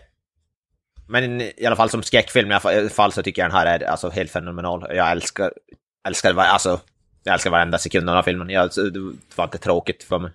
[1.09, 3.83] Men i alla fall som skräckfilm i alla fall så tycker jag den här är
[3.83, 4.85] alltså helt fenomenal.
[4.89, 5.51] Jag älskar...
[6.07, 6.79] Älskar alltså...
[7.23, 8.49] Jag älskar varenda sekund av den här filmen.
[8.49, 8.99] Jag, det
[9.35, 10.31] var inte tråkigt för mig.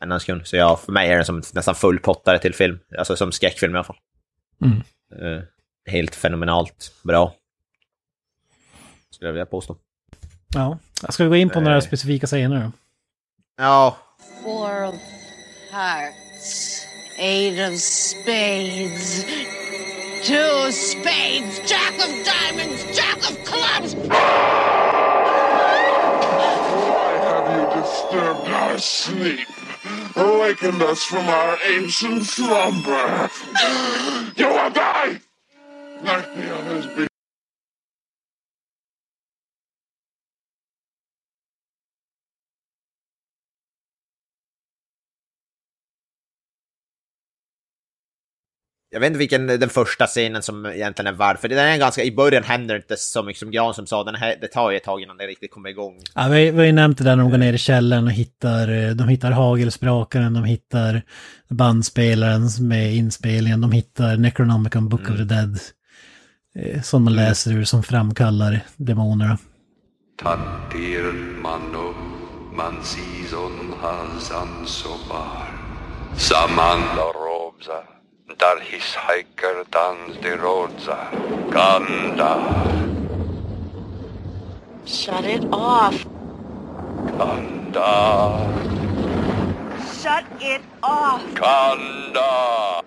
[0.00, 0.46] En sekund.
[0.46, 2.78] Så ja, för mig är den som nästan fullpottare till film.
[2.98, 3.96] Alltså som skräckfilm i alla fall.
[4.64, 4.82] Mm.
[5.20, 5.42] Eh,
[5.86, 7.34] helt fenomenalt bra.
[9.10, 9.76] Skulle jag vilja påstå.
[10.54, 10.78] Ja.
[11.08, 11.82] Ska vi gå in på några Nej.
[11.82, 12.72] specifika scener då?
[13.56, 13.96] Ja,
[14.42, 14.94] Four of
[15.72, 16.86] hearts,
[17.18, 19.24] eight of spades,
[20.24, 23.96] two spades, jack of diamonds, jack of clubs.
[28.10, 29.48] Disturbed our sleep?
[30.16, 33.30] Awakened us from our ancient slumber.
[34.36, 35.20] You will die!
[36.02, 37.08] Like the others
[48.90, 52.04] jag vet inte vilken den första scenen som egentligen är värd, för den är ganska,
[52.04, 54.70] i början händer det inte så mycket som Gran som sa, den här, det tar
[54.70, 55.96] ju ett tag innan det riktigt kommer igång.
[56.14, 58.12] Ja, vi, vi har ju nämnt det där när de går ner i källaren och
[58.12, 61.02] hittar, eh, de hittar hagelsprakaren, de hittar
[61.48, 65.58] bandspelaren med inspelningen, de hittar Necronomicon Book of the Dead.
[66.54, 69.38] eh, Som man läser ur som framkallar demonerna.
[70.22, 71.02] Tattir
[71.42, 71.94] mano
[72.56, 75.48] mansison hasan sobar.
[76.16, 77.99] Samanda robza.
[78.38, 81.10] Dar his hiker dans de rodza.
[81.50, 82.32] Ganda.
[84.86, 86.04] Shut it off.
[87.18, 88.46] Ganda.
[90.00, 91.22] Shut it off.
[91.34, 92.82] Ganda.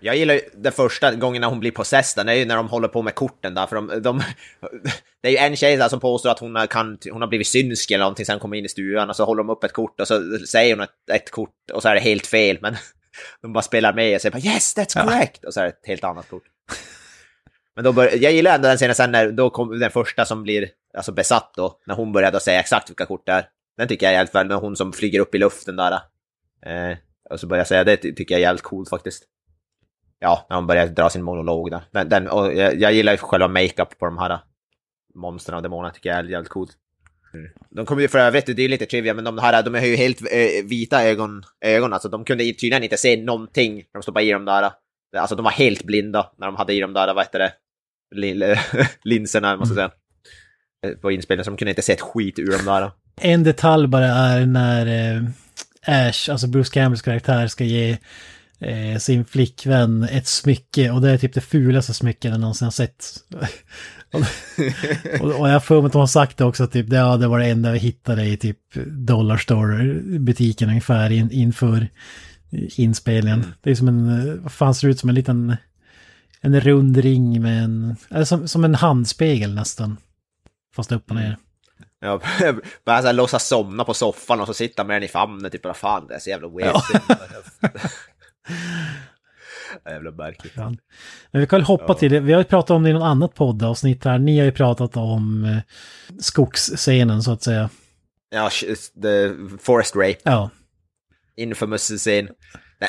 [0.00, 2.68] Jag gillar ju den första gången när hon blir possessed, det är ju när de
[2.68, 4.22] håller på med korten där, för de, de
[5.22, 7.46] Det är ju en tjej där som påstår att hon har, kan, hon har blivit
[7.46, 10.00] synsk eller någonting sen kommer in i stugan och så håller de upp ett kort
[10.00, 12.76] och så säger hon ett, ett kort och så är det helt fel, men
[13.42, 15.86] de bara spelar med och säger bara yes that's correct och så är det ett
[15.86, 16.44] helt annat kort.
[17.74, 20.42] Men då bör, jag gillar ändå den scenen sen när då kom den första som
[20.42, 23.48] blir alltså besatt då, när hon började säga exakt vilka kort det är.
[23.76, 25.92] Den tycker jag är jävligt väl, med hon som flyger upp i luften där.
[26.66, 26.96] Eh,
[27.30, 29.24] och så börjar jag säga det ty- tycker jag är jävligt coolt faktiskt.
[30.20, 31.82] Ja, när hon börjar dra sin monolog där.
[31.90, 34.40] Den, den, och jag, jag gillar ju själva makeup på de här
[35.14, 36.70] monstren och demonerna tycker jag är jävligt coolt.
[37.70, 39.80] De kommer ju för övrigt, det är ju lite trivia, men de här de har
[39.80, 44.02] ju helt eh, vita ögon, ögon, alltså de kunde tydligen inte se någonting när de
[44.02, 44.70] stoppade i dem där.
[45.16, 47.52] Alltså de var helt blinda när de hade i dem där, vad heter det,
[48.14, 48.56] Lin,
[49.04, 50.92] linserna måste jag säga.
[50.92, 52.90] Eh, På inspelningen, så de kunde inte se ett skit ur dem där.
[53.20, 55.22] En detalj bara är när eh,
[56.08, 57.98] Ash, alltså Bruce Campbells karaktär, ska ge
[58.60, 62.72] eh, sin flickvän ett smycke och det är typ det fulaste smycket jag någonsin har
[62.72, 63.04] sett.
[65.20, 67.38] och, och, jag för mig att har sagt det också, typ, det, ja, det var
[67.38, 71.88] det enda vi hittade i typ Dollar Store-butiken ungefär in, inför
[72.76, 73.46] inspelningen.
[73.60, 75.56] Det är som en, eh, vad fan ser ut som en liten,
[76.40, 79.96] en rund ring med en, eller som, som en handspegel nästan.
[80.76, 81.36] Fast upp och ner.
[82.00, 82.20] Ja,
[82.84, 85.76] bara såhär låtsas somna på soffan och så sitta med den i famnen, typ vad
[85.76, 86.82] fan, det är så jävla weird.
[89.86, 90.52] Jävla märkligt.
[90.56, 90.74] Ja.
[91.30, 92.20] Men vi kan väl hoppa till det.
[92.20, 94.18] Vi har ju pratat om det i något annat poddavsnitt här.
[94.18, 95.58] Ni har ju pratat om eh,
[96.20, 97.70] skogsscenen så att säga.
[98.30, 98.50] Ja,
[99.02, 99.30] the
[99.60, 100.50] forest rape, Ja.
[101.36, 102.28] infamous scen.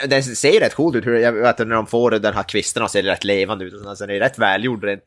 [0.09, 2.83] Den ser ju rätt cool ut, jag vet att när de får den här kvisten
[2.83, 3.85] och ser rätt levande ut.
[3.85, 5.03] Alltså, den är rätt välgjord rent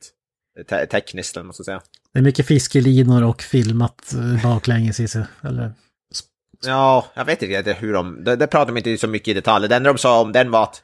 [0.69, 1.81] te tekniskt, måste jag säga.
[2.13, 5.25] Det är mycket fiskelinor och filmat eh, baklänges i sig.
[5.43, 5.73] Eller,
[6.67, 8.25] Ja, jag vet inte hur de...
[8.25, 9.69] Det, det pratar de inte så mycket i detalj.
[9.69, 10.83] Det enda de sa om den var att...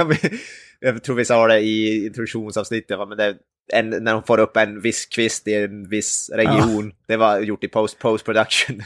[0.80, 3.36] jag tror vi sa det i introduktionsavsnittet, men det,
[3.72, 6.92] en, när de får upp en viss kvist i en viss region.
[7.06, 8.82] Det var gjort i post, post production.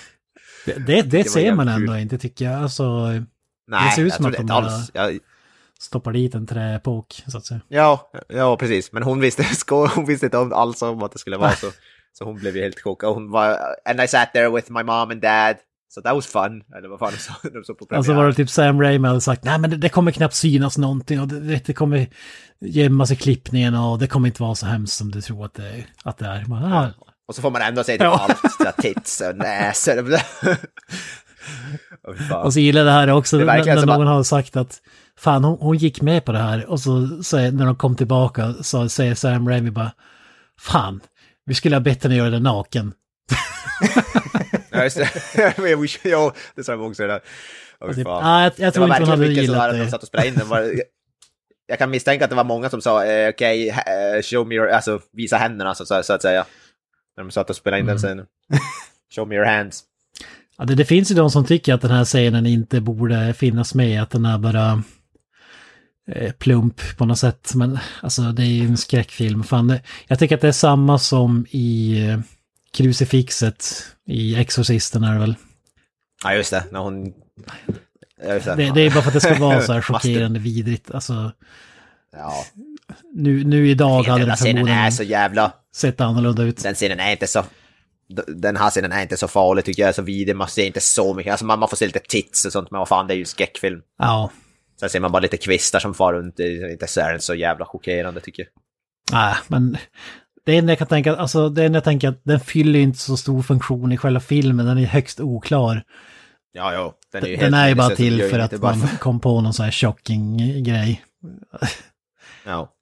[0.64, 2.02] det det, det ser man ändå kul.
[2.02, 2.62] inte tycker jag.
[2.62, 2.84] Alltså,
[3.68, 4.90] Nej, ser ut som att det de alls.
[4.94, 5.18] Jag,
[5.80, 7.60] stoppar dit en träpåk så att säga.
[7.68, 8.92] ja, ja, precis.
[8.92, 9.46] Men hon visste,
[9.94, 11.66] hon visste inte om alls om att det skulle vara så.
[12.18, 13.14] Så hon blev ju helt chockad.
[13.14, 13.58] Hon var...
[13.88, 15.56] And I sat there with my mom and dad.
[15.94, 16.62] So that was fun.
[16.78, 19.20] Eller vad fan de sa, de sa på Alltså var det typ Sam Raimi hade
[19.20, 22.06] sagt, nej men det, det kommer knappt synas någonting och det, det kommer
[22.60, 25.84] gömmas i klippningen och det kommer inte vara så hemskt som du tror att det,
[26.04, 26.44] att det är.
[26.48, 26.88] Man, ah,
[27.28, 28.26] Och så får man ändå se typ Ja.
[28.28, 28.52] allt.
[28.52, 30.16] Så tits och näsor.
[32.28, 32.44] Fan.
[32.44, 33.46] Och så gillar jag det här också, Det är
[33.76, 34.78] när, någon att- har sagt att
[35.18, 38.52] fan hon, hon gick med på det här och så säger, när de kom tillbaka
[38.62, 39.92] så säger Sam Raimi bara
[40.60, 41.00] fan,
[41.46, 42.92] vi skulle ha bett henne göra det naken.
[44.70, 45.10] Ja, just det.
[45.56, 47.06] Jag wish- ja, det sa jag också.
[47.06, 47.20] Där.
[47.88, 49.90] Fy Typ, ah, jag, jag tror inte hon hade gillat det.
[49.90, 50.48] satt och spelade in den.
[50.48, 50.72] Var-
[51.66, 54.68] Jag kan misstänka att det var många som sa eh, okej, eh, show me your,
[54.68, 56.44] alltså visa händerna så, så, så att säga.
[57.16, 58.02] När de satt och spelade in den Mm.
[58.08, 58.26] scenen.
[59.14, 59.82] Show me your hands.
[60.58, 63.74] Ja, det, det finns ju de som tycker att den här scenen inte borde finnas
[63.74, 64.82] med, att den är bara
[66.38, 67.52] plump på något sätt.
[67.54, 69.44] Men alltså det är ju en skräckfilm.
[69.44, 72.18] Fan, det, jag tycker att det är samma som i eh,
[72.72, 75.34] Crucifixet i Exorcisten är det väl.
[76.24, 76.64] Ja, just det.
[76.70, 77.12] När hon...
[78.26, 80.90] Ja, just Det, det är bara för att det ska vara så här chockerande vidrigt.
[80.90, 81.32] Alltså,
[82.12, 82.44] Ja.
[83.14, 85.52] nu, nu idag hade det förmodligen är så jävla...
[85.76, 86.62] sett annorlunda ut.
[86.62, 87.44] Den scenen är inte så...
[88.26, 90.36] Den här scenen är inte så farlig tycker jag, så vidrig.
[90.36, 91.30] Man ser inte så mycket.
[91.30, 93.24] Alltså man, man får se lite tits och sånt, men vad fan, det är ju
[93.24, 93.80] skräckfilm.
[93.98, 94.30] Ja,
[94.80, 96.36] Sen ser man bara lite kvistar som far runt.
[96.36, 98.52] Det är inte så, så jävla chockerande tycker jag.
[99.12, 99.76] nej, men
[100.46, 102.98] det enda jag kan tänka, alltså det enda jag tänker att den fyller ju inte
[102.98, 105.82] så stor funktion i själva filmen, den är högst oklar.
[106.52, 106.94] Ja, ja.
[107.12, 109.64] Den är ju, Den är ju bara till för att man kom på någon sån
[109.64, 111.04] här shocking grej.
[112.44, 112.72] Ja.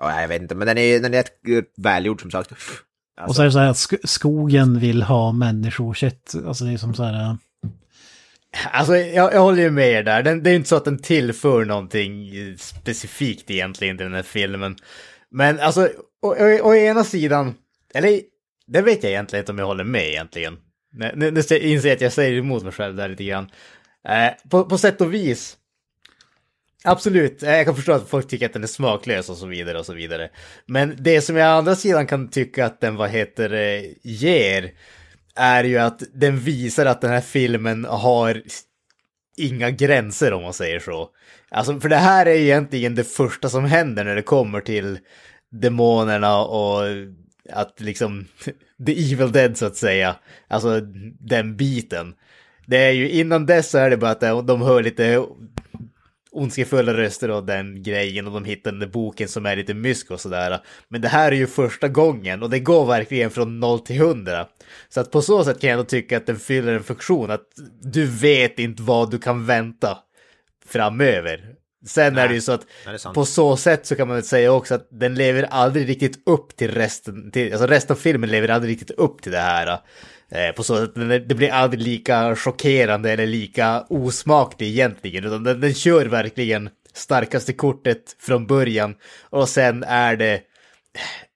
[0.00, 0.20] ja.
[0.20, 1.32] Jag vet inte, men den är, den är rätt
[1.76, 2.52] välgjord som sagt.
[2.52, 6.34] Alltså, Och så är det så här att sk- skogen vill ha människokött.
[6.46, 7.36] Alltså det är som så här...
[8.72, 10.22] Alltså jag, jag håller ju med er där.
[10.22, 14.22] Den, det är ju inte så att den tillför någonting specifikt egentligen till den här
[14.22, 14.76] filmen.
[15.30, 15.88] Men alltså,
[16.22, 17.54] å, å, å ena sidan,
[17.94, 18.20] eller
[18.66, 20.58] det vet jag egentligen inte om jag håller med egentligen.
[20.92, 23.50] Nu, nu, nu inser jag att jag säger emot mig själv där lite grann.
[24.08, 25.56] Eh, på, på sätt och vis.
[26.84, 29.78] Absolut, eh, jag kan förstå att folk tycker att den är smaklös och så vidare
[29.78, 30.30] och så vidare.
[30.66, 34.70] Men det som jag å andra sidan kan tycka att den, vad heter det, ger
[35.36, 38.42] är ju att den visar att den här filmen har
[39.36, 41.08] inga gränser om man säger så.
[41.48, 44.98] Alltså, för det här är egentligen det första som händer när det kommer till
[45.50, 46.82] demonerna och
[47.52, 48.26] att liksom,
[48.86, 50.16] the evil dead så att säga,
[50.48, 50.80] alltså
[51.20, 52.14] den biten.
[52.66, 55.24] Det är ju innan dess så är det bara att de hör lite
[56.36, 60.10] ondskefulla röster och den grejen och de hittar den där boken som är lite mysk
[60.10, 60.60] och sådär.
[60.88, 64.46] Men det här är ju första gången och det går verkligen från 0 till 100.
[64.88, 67.44] Så att på så sätt kan jag ändå tycka att den fyller en funktion, att
[67.82, 69.98] du vet inte vad du kan vänta
[70.66, 71.56] framöver.
[71.86, 72.66] Sen Nej, är det ju så att
[73.14, 76.56] på så sätt så kan man väl säga också att den lever aldrig riktigt upp
[76.56, 79.78] till resten, till, alltså resten av filmen lever aldrig riktigt upp till det här.
[80.30, 80.94] Eh, på så sätt,
[81.28, 87.52] det blir aldrig lika chockerande eller lika osmaklig egentligen, utan den, den kör verkligen starkaste
[87.52, 90.40] kortet från början och sen är det,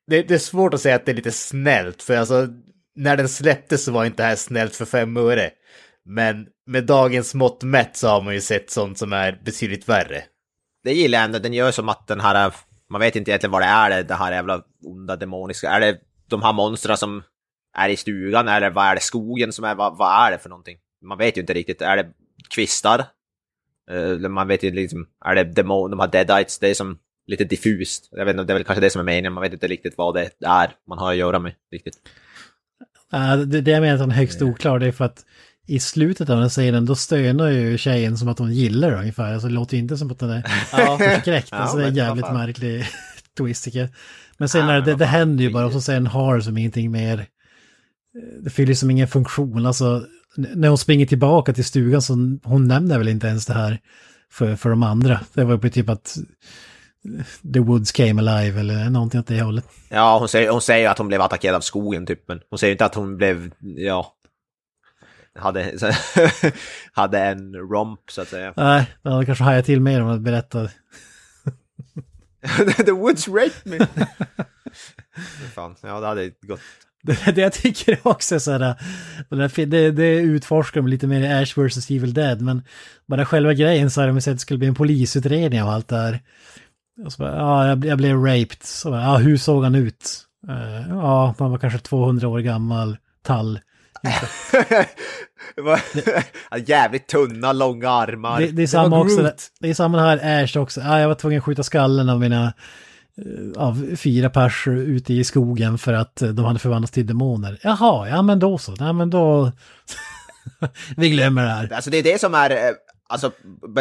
[0.07, 2.49] det, det är svårt att säga att det är lite snällt, för alltså
[2.97, 5.51] när den släpptes så var inte det här snällt för fem öre.
[6.05, 10.23] Men med dagens mått mätt så har man ju sett sånt som är betydligt värre.
[10.85, 12.53] Det gillar jag ändå, den gör som att den här,
[12.91, 16.43] man vet inte egentligen vad det är, det här jävla onda demoniska, är det de
[16.43, 17.23] här monstren som
[17.79, 20.49] är i stugan eller vad är det skogen som är, vad, vad är det för
[20.49, 20.79] någonting?
[21.03, 22.13] Man vet ju inte riktigt, är det
[22.55, 23.05] kvistar?
[23.91, 27.45] Uh, man vet ju liksom, är det demon, de här deadites, det är som lite
[27.45, 28.09] diffust.
[28.11, 29.95] Jag vet inte, det är väl kanske det som är meningen, man vet inte riktigt
[29.99, 31.95] vad det är man har att göra med riktigt.
[33.15, 35.25] Uh, det, det jag menar att han är högst oklar, det är för att
[35.67, 39.33] i slutet av den scenen då stönar ju tjejen som att hon gillar det ungefär.
[39.33, 40.99] Alltså det låter ju inte som att den är ja.
[40.99, 41.53] förskräckt.
[41.53, 42.87] Alltså det är en jävligt märklig
[43.39, 43.89] twist tycker jag.
[44.39, 46.91] Men sen ja, det, det händer ju bara och så säger en har som ingenting
[46.91, 47.27] mer
[48.43, 49.67] det fyller som ingen funktion.
[49.67, 50.07] Alltså,
[50.37, 53.81] när hon springer tillbaka till stugan så hon nämner väl inte ens det här
[54.33, 55.21] för, för de andra.
[55.33, 56.17] Det var ju typ att
[57.55, 59.65] The Woods came alive eller någonting åt det hållet.
[59.89, 62.73] Ja, hon säger, hon säger att hon blev attackerad av skogen typ, men hon säger
[62.73, 64.15] inte att hon blev, ja,
[65.35, 65.79] hade,
[66.93, 68.53] hade en romp så att säga.
[68.57, 70.69] Nej, det hade kanske hajat till mer om att berätta.
[72.77, 73.79] The Woods raped me.
[75.55, 76.61] Fan, ja det hade gått
[77.03, 78.77] det, det jag tycker också är så här,
[79.67, 81.91] det, det utforskar de lite mer i Ash vs.
[81.91, 82.63] Evil Dead, men
[83.07, 85.89] bara själva grejen så hade de sett att det skulle bli en polisutredning av allt
[85.89, 86.21] det här.
[87.05, 88.63] Och så bara, ja, jag, jag blev raped.
[88.63, 90.27] Så bara, ja, hur såg han ut?
[90.49, 93.61] Uh, ja, han var kanske 200 år gammal, tall.
[96.67, 98.41] Jävligt tunna, långa armar.
[98.41, 100.81] Det, det är samma också, det är samma här Ash också.
[100.81, 102.53] Ja, jag var tvungen att skjuta skallen av mina Eh,
[103.57, 107.59] av fyra pers ute i skogen för att de hade förvandlats till demoner.
[107.63, 108.75] Jaha, ja men då så.
[108.81, 109.53] Nej men då...
[110.97, 111.73] Vi glömmer det här.
[111.73, 112.57] Alltså det är det som är, eh,
[113.09, 113.31] alltså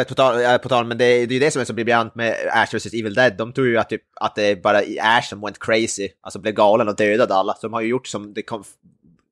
[0.08, 2.76] på tal, på tal men det är ju det som är så briljant med Ash
[2.76, 3.36] vs Evil Dead.
[3.36, 6.54] De tror ju att, typ, att det är bara Ash som went crazy, alltså blev
[6.54, 7.54] galen och dödade alla.
[7.54, 8.64] Så de har ju gjort som, det kom,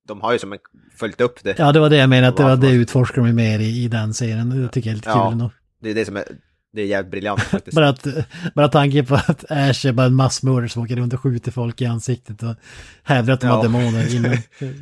[0.09, 0.56] de har ju som
[0.96, 1.59] följt upp det.
[1.59, 3.88] Ja, det var det jag menade, att det var det utforskar de mer i, i
[3.88, 4.62] den serien.
[4.62, 5.50] Det tycker jag är lite ja, kul ändå.
[5.82, 6.24] Det är det som är,
[6.72, 7.74] det är jävligt briljant faktiskt.
[7.74, 8.06] bara, att,
[8.54, 11.80] bara tanken på att Ash är bara en massmördare som åker runt och skjuter folk
[11.80, 12.54] i ansiktet och
[13.02, 13.52] hävdar att de ja.
[13.52, 14.36] har demoner innan.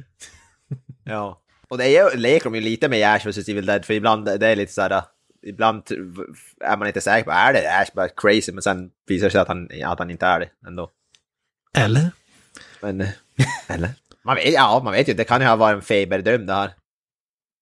[1.05, 4.25] ja, och det är, leker de ju lite med Ash vs Evil Dead, för ibland
[4.25, 5.03] det är lite så här,
[5.47, 5.83] ibland
[6.61, 9.41] är man inte säker på, är det Ash bara crazy, men sen visar det sig
[9.41, 10.91] att han, att han inte är det ändå.
[11.77, 12.11] Eller?
[12.81, 13.07] Men,
[13.69, 13.91] eller?
[14.25, 16.71] Man vet, ja, man vet ju, det kan ju ha varit en feberdröm det här.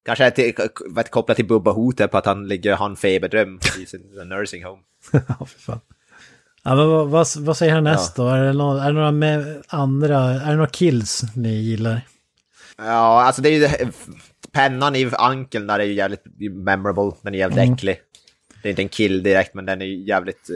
[0.05, 0.55] Kanske till,
[0.91, 4.01] vet, kopplat till Bubba Hotet på att han ligger och har en feberdröm i sin
[4.29, 4.83] nursing home.
[5.13, 5.81] ja, för fan.
[6.63, 8.25] Ja, men vad, vad, vad säger han näst ja.
[8.25, 8.31] då?
[8.31, 12.01] Är det, någon, är det några med andra, är det några kills ni gillar?
[12.77, 13.93] Ja, alltså det är ju
[14.53, 17.13] pennan i ankeln där är ju jävligt memorable.
[17.23, 17.75] Den är jävligt mm.
[17.75, 18.01] äcklig.
[18.63, 20.51] Det är inte en kill direkt, men den är ju jävligt...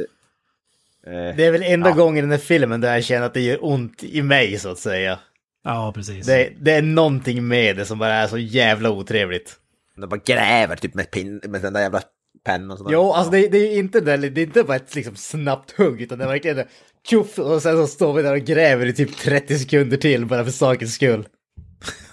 [1.07, 1.95] Eh, det är väl enda ja.
[1.95, 4.71] gången i den här filmen där jag känner att det gör ont i mig, så
[4.71, 5.19] att säga.
[5.65, 6.27] Ja, precis.
[6.27, 9.57] Det, det, är någonting med det som bara är så jävla otrevligt.
[9.97, 12.03] De bara gräver typ med, pin, med den där jävla
[12.45, 12.87] pennan.
[12.91, 16.01] Jo, alltså det, det, är inte det, det är inte bara ett liksom snabbt hugg,
[16.01, 16.65] utan det är verkligen
[17.09, 20.45] tjoff och sen så står vi där och gräver i typ 30 sekunder till bara
[20.45, 21.29] för sakens skull.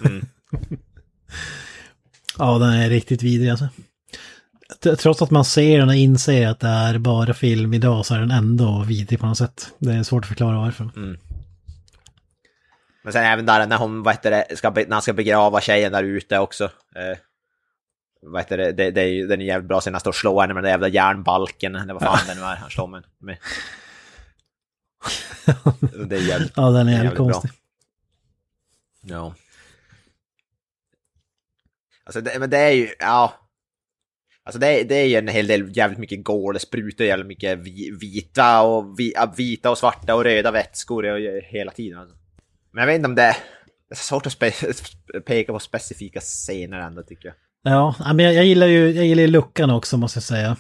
[0.05, 0.25] Mm.
[2.37, 3.67] ja, den är riktigt vidrig alltså.
[4.97, 8.19] Trots att man ser den och inser att det är bara film idag så är
[8.19, 9.67] den ändå vidrig på något sätt.
[9.79, 10.89] Det är svårt att förklara varför.
[10.95, 11.17] Mm.
[13.05, 15.91] Men sen även där när hon, vad heter det, ska, när han ska begrava tjejen
[15.91, 16.63] där ute också.
[16.95, 17.17] Eh,
[18.21, 20.15] vad heter det, det, det är ju, den är jävligt bra sen han står och
[20.15, 22.87] slår henne med den där jävla järnbalken, eller vad fan den nu är han slår
[22.87, 23.03] med.
[23.17, 23.37] med.
[26.09, 27.31] Det är jävligt, Ja, den är jävligt jävligt bra.
[27.31, 27.51] konstig.
[29.01, 29.33] Ja.
[32.03, 33.33] Alltså det, men det är ju, ja.
[34.43, 37.27] Alltså det, är- det är ju en hel del jävligt mycket går, det sprutar jävligt
[37.27, 41.99] mycket vi- vita och, vi, ja, vita och svarta och röda vätskor hela tiden.
[41.99, 42.15] Alltså.
[42.75, 43.33] Men jag vet inte om det är,
[43.89, 44.39] det är svårt att
[45.25, 47.35] peka på specifika scener ändå tycker jag.
[47.73, 50.57] Ja, men jag, jag gillar ju jag gillar luckan också måste jag säga.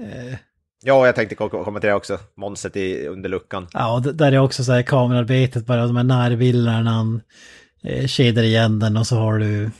[0.00, 0.36] Eh,
[0.82, 3.66] Ja, jag tänkte ko- kommentera också monstret i, under luckan.
[3.72, 7.20] Ja, där är också så här kamerarbetet, bara de här närbilderna när han
[7.84, 9.70] eh, kedjar igen den och så har du,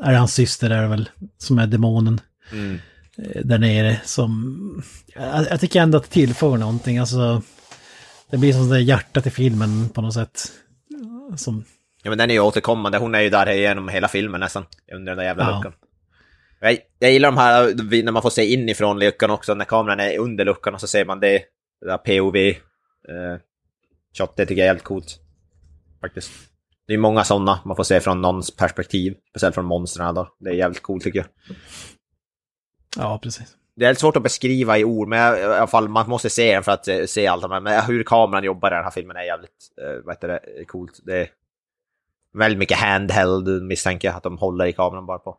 [0.00, 1.08] är det hans syster är det väl,
[1.38, 2.20] som är demonen
[2.52, 2.78] Mm.
[3.18, 4.82] eh, där nere som,
[5.14, 7.42] jag, jag tycker ändå att det tillför någonting, alltså
[8.30, 10.52] det blir som det hjärtat i filmen på något sätt.
[11.36, 11.64] Som,
[12.02, 15.10] Ja men den är ju återkommande, hon är ju där genom hela filmen nästan, under
[15.12, 15.56] den där jävla Ja.
[15.56, 15.72] luckan.
[16.60, 20.18] Jag, jag gillar de här, när man får se inifrån luckan också, när kameran är
[20.18, 21.42] under luckan och så ser man det,
[21.80, 22.36] det där POV.
[22.36, 23.40] Eh,
[24.18, 25.20] shot, det tycker jag är helt coolt.
[26.00, 26.30] Faktiskt.
[26.86, 30.28] Det är många sådana man får se från någons perspektiv, speciellt från monstren då.
[30.40, 31.56] Det är jävligt coolt tycker jag.
[32.96, 33.56] ja, precis.
[33.78, 36.62] Det är svårt att beskriva i ord, men i alla fall man måste se den
[36.62, 37.48] för att eh, se allt.
[37.50, 41.00] Men hur kameran jobbar i den här filmen är jävligt, eh, vad heter det, coolt.
[41.04, 41.28] Det är
[42.34, 45.38] väldigt mycket handheld misstänker jag att de håller i kameran bara på.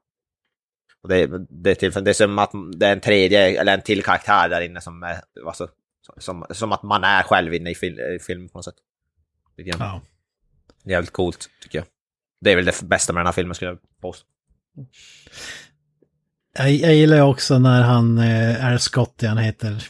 [1.01, 3.81] Och det, det, är till, det är som att det är en tredje, eller en
[3.81, 5.67] till karaktär där inne som är, alltså,
[6.17, 8.75] som, som att man är själv inne i, fil, i filmen på något sätt.
[9.55, 9.75] Jag.
[9.79, 10.01] Ja.
[10.83, 11.85] Det är jävligt coolt, tycker jag.
[12.41, 14.27] Det är väl det bästa med den här filmen skulle jag påstå.
[16.59, 19.87] Jag, jag gillar också när han eh, är Scotty, han heter.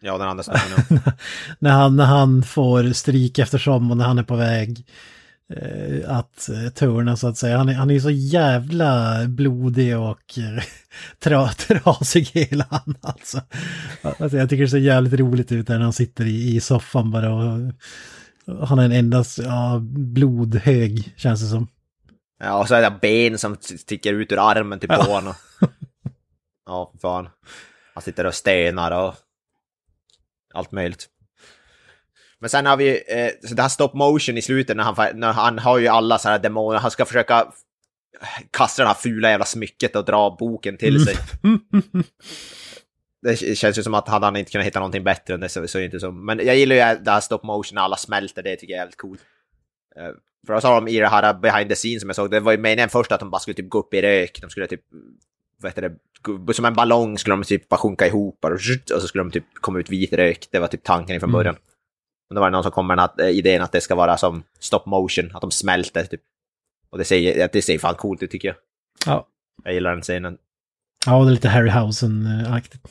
[0.00, 1.00] Ja, den andra snubben.
[1.58, 4.86] när, han, när han får stryk eftersom och när han är på väg
[5.56, 7.58] eh, att eh, turna så att säga.
[7.58, 10.62] Han är, han är så jävla blodig och eh,
[11.18, 13.40] tra, trasig hela han alltså.
[14.02, 14.36] alltså.
[14.36, 17.72] Jag tycker det ser jävligt roligt ut när han sitter i, i soffan bara och,
[18.46, 21.68] och han är en endast ja, blodhög känns det som.
[22.40, 25.14] Ja, och så är det ben som sticker ut ur armen typ på Ja.
[25.14, 25.34] honom.
[26.66, 27.28] Ja, fan.
[27.94, 29.14] Han sitter och stenar och
[30.54, 31.08] allt möjligt.
[32.38, 35.32] Men sen har vi eh, så det här stop motion i slutet när han, när
[35.32, 36.78] han har ju alla sådana här demoner.
[36.78, 37.52] Han ska försöka
[38.50, 41.16] kasta det här fula jävla smycket och dra boken till sig.
[43.22, 45.78] Det känns ju som att han inte kunnat hitta någonting bättre än det så, så
[45.78, 46.10] är det inte så.
[46.10, 48.82] Men jag gillar ju det här stop motion när alla smälter, det tycker jag är
[48.82, 49.20] jävligt coolt.
[50.42, 52.40] Eh, För då sa de i det här behind the scenes som jag såg, det
[52.40, 54.38] var ju meningen först att de bara skulle typ gå upp i rök.
[54.40, 54.80] De skulle typ,
[55.60, 55.82] vad heter
[56.46, 58.60] det, som en ballong skulle de typ bara sjunka ihop och
[59.00, 60.48] så skulle de typ komma ut vit rök.
[60.50, 61.38] Det var typ tanken från Mm.
[61.38, 61.56] början.
[62.28, 63.94] Men då var det någon som kom med den här, eh, idén att det ska
[63.94, 66.20] vara som stop motion, att de smälter typ.
[66.90, 68.56] Och det ser, det ser fan coolt ut tycker jag.
[69.06, 69.26] Ja,
[69.64, 70.38] Jag gillar den scenen.
[71.06, 72.88] ja det är lite Harryhausen-aktigt.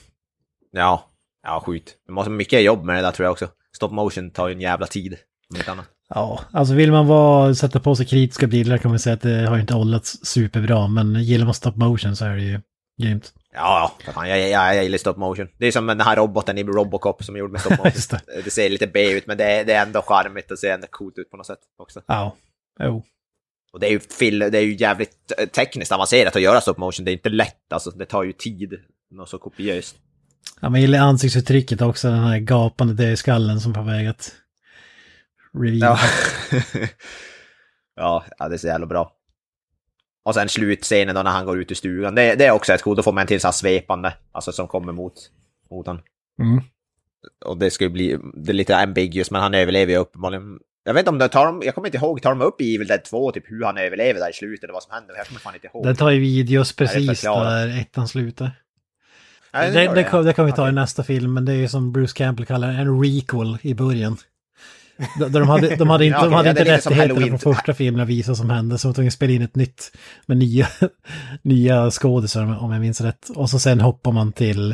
[0.71, 1.05] Ja,
[1.43, 1.97] ja skit.
[2.05, 3.47] Det måste mycket jobb med det där tror jag också.
[3.75, 5.17] Stop motion tar ju en jävla tid.
[5.49, 5.85] Om inte annat.
[6.15, 9.47] Ja, alltså vill man vara, sätta på sig kritiska bilder kan man säga att det
[9.47, 12.59] har inte hållits superbra, men gillar man stop motion så är det ju
[13.01, 13.33] grymt.
[13.53, 15.47] Ja, fan, jag, jag, jag gillar stop motion.
[15.57, 17.91] Det är som den här roboten i Robocop som gjorde med stop motion.
[18.25, 18.41] Det.
[18.41, 18.51] det.
[18.51, 21.17] ser lite B ut, men det är, det är ändå charmigt och ser ändå coolt
[21.17, 22.01] ut på något sätt också.
[22.07, 22.35] Ja,
[22.79, 23.03] jo.
[23.73, 27.05] Och det är ju, fil, det är ju jävligt tekniskt avancerat att göra stop motion.
[27.05, 27.91] Det är inte lätt, alltså.
[27.91, 28.73] Det tar ju tid.
[29.11, 29.95] Något så kopiöst.
[30.59, 34.31] Ja, man gillar ansiktsuttrycket också, den här gapande dödskallen som är på väg att
[35.53, 35.97] reveal.
[37.95, 38.25] Ja.
[38.37, 39.11] ja, det är så jävla bra.
[40.23, 42.15] Och sen slutscenen då när han går ut ur stugan.
[42.15, 42.97] Det, det är också ett coolt.
[42.97, 45.13] Då får man en till så här svepande, alltså som kommer mot,
[45.71, 46.03] mot honom.
[46.41, 46.63] Mm.
[47.45, 50.59] Och det ska ju bli, det är lite ambiguous, men han överlever ju uppenbarligen.
[50.83, 52.75] Jag vet inte om det tar de, jag kommer inte ihåg, tar de upp i
[52.75, 55.15] Evil Dead 2 typ hur han överlever där i slutet eller vad som händer?
[55.17, 55.83] Jag kommer fan inte ihåg.
[55.83, 57.49] Den tar ju videos precis förklarat.
[57.49, 58.51] där ettan slutar.
[59.53, 61.67] Nej, det, det, kan, det kan vi ta i nästa film, men det är ju
[61.67, 64.17] som Bruce Campbell kallar det, en requel i början.
[65.19, 67.73] Där de hade, de hade inte, Ja, de okej, hade ja, inte rättigheterna från första
[67.73, 69.91] filmen att visa som hände, så de tvungna att spela in ett nytt
[70.25, 70.67] med nya,
[71.41, 73.29] nya skådisar om- jag minns rätt.
[73.35, 74.71] Och så sen hoppar man till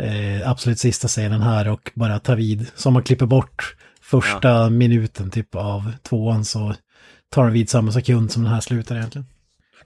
[0.00, 2.66] eh, absolut sista scenen här och bara tar vid.
[2.76, 6.74] Så om man klipper bort första minuten typ av tvåan så
[7.30, 9.26] tar den vid samma sekund som den här slutar egentligen.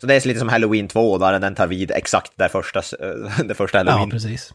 [0.00, 2.82] Så det är lite som Halloween 2 där den tar vid exakt där första,
[3.44, 4.10] det första Ja, Halloween.
[4.10, 4.52] precis.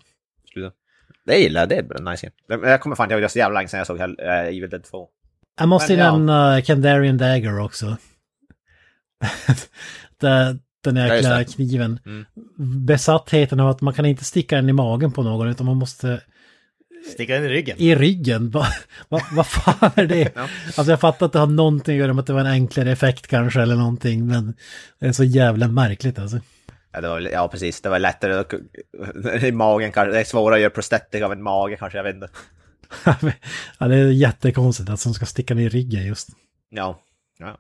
[1.26, 2.68] Det gillar jag, det är en nice game.
[2.70, 4.48] Jag kommer fan inte ihåg, det var så jävla länge sedan jag såg Hell- äh,
[4.58, 5.08] Evil Dead 2.
[5.60, 6.12] Jag måste ju ja.
[6.12, 7.98] nämna Kandarian Dagger också.
[10.22, 12.00] Den- Den Ja, jäkla kniven.
[12.06, 12.26] Mm.
[12.86, 16.22] Besattheten av att man kan inte sticka den i magen på någon utan man måste
[17.14, 17.78] Sticka den i ryggen.
[17.80, 18.50] i ryggen.
[18.54, 18.66] Vad
[19.10, 20.38] va, vad fan är det?
[20.38, 22.92] Alltså jag fattar att det har någonting att göra med att det var en enklare
[22.92, 24.28] effekt kanske eller någonting.
[24.28, 24.54] Men
[25.00, 26.40] det är så jävla märkligt alltså.
[26.96, 27.82] Ja, det var, ja, precis.
[27.82, 28.54] Det var lättare att...
[29.44, 30.12] I magen kanske.
[30.12, 32.30] Det är svårare att göra prosthetic av en mage kanske, jag vet inte.
[33.80, 36.30] ja, det är jättekonstigt att som ska sticka ner i ryggen just.
[36.70, 37.04] Ja.
[37.40, 37.58] ja.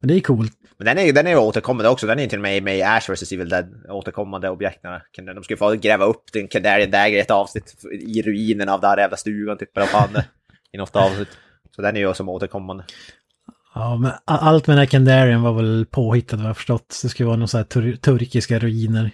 [0.00, 0.52] Men det är coolt.
[0.76, 2.06] Men den är ju den är återkommande också.
[2.06, 3.32] Den är till och med med i Ash vs.
[3.32, 3.84] Evil Dead.
[3.88, 4.82] Återkommande objekt.
[5.16, 8.90] De skulle få gräva upp den Kandarian Dagger i ett avsnitt i ruinen av den
[8.90, 9.76] här jävla stugan typ.
[9.76, 10.08] Eller fan
[10.72, 11.38] I något avsnitt.
[11.76, 12.84] Så den är ju som återkommande.
[13.74, 17.00] Ja, men allt med den här Kandarian var väl påhittat vad jag förstått.
[17.02, 19.10] Det skulle vara någon så här tur turkiska ruiner.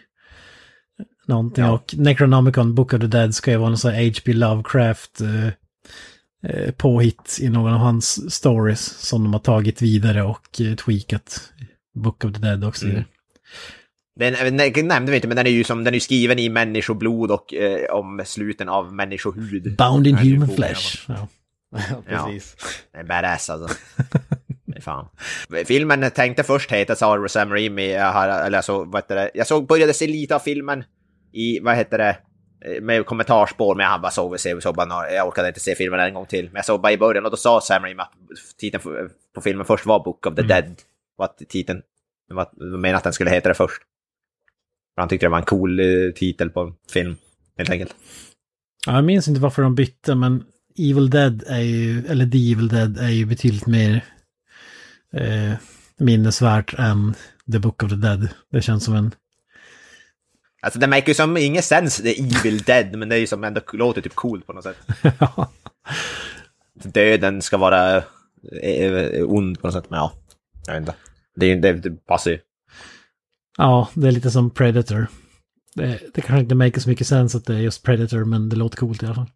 [1.27, 1.65] Någonting.
[1.65, 1.73] Ja.
[1.73, 4.33] Och Necronomicon, Book of the Dead ska ju vara någon sån här H.P.
[4.33, 5.47] Lovecraft eh,
[6.51, 11.53] eh, påhitt i någon av hans stories som de har tagit vidare och eh, tweakat.
[11.95, 12.87] Book of the Dead också.
[12.87, 13.05] Mm.
[14.17, 17.31] Den, den nämnde vi inte, men den är ju som den är skriven i människoblod
[17.31, 19.77] och eh, om sluten av människohud.
[19.77, 21.05] Bound in human flesh.
[21.09, 21.29] Ja.
[21.91, 22.03] Ja.
[22.07, 22.57] Precis.
[22.93, 23.77] Det är badass alltså.
[24.89, 25.09] Fan.
[25.67, 29.95] Filmen tänkte först heta sa Sam Raimi, eller så, vad heter det, jag såg, började
[29.95, 30.85] se lite av filmen
[31.33, 32.17] i, vad heter det,
[32.65, 36.01] eh, med kommentarspår, men jag bara såg, såg, såg bara, jag orkade inte se filmen
[36.01, 36.45] en gång till.
[36.45, 38.13] Men jag såg bara i början och då sa Sam Raimi att
[38.59, 38.83] titeln
[39.35, 40.75] på- filmen först var Book of the Dead.
[41.19, 41.83] Och att titeln,
[42.31, 43.83] var menade att den skulle heta det först.
[44.95, 47.17] För han tyckte det var en cool eh, titel på film,
[47.59, 47.95] helt enkelt.
[48.87, 50.45] Ja, jag minns inte varför de bytte, men
[50.79, 54.05] Evil Dead är ju, eller The Evil Dead är ju betydligt mer
[55.15, 55.53] eh,
[55.97, 57.15] minnesvärt än
[57.53, 58.29] The Book of the Dead.
[58.51, 59.15] Det känns som en...
[60.63, 63.27] Alltså det make ju som ingen sens, det är Evil Dead, men det är ju
[63.27, 64.77] som ändå låter typ coolt på något sätt.
[66.95, 67.97] Döden ska vara
[68.63, 70.13] eh, ond på något sätt, men ja.
[70.67, 70.95] Jag vet inte.
[71.37, 72.39] Det, det, det passar ju.
[73.59, 75.07] ja, det är lite som Predator.
[75.75, 78.57] Det, det kanske inte make så mycket sens att det är just Predator, men det
[78.57, 79.31] låter coolt i alla fall.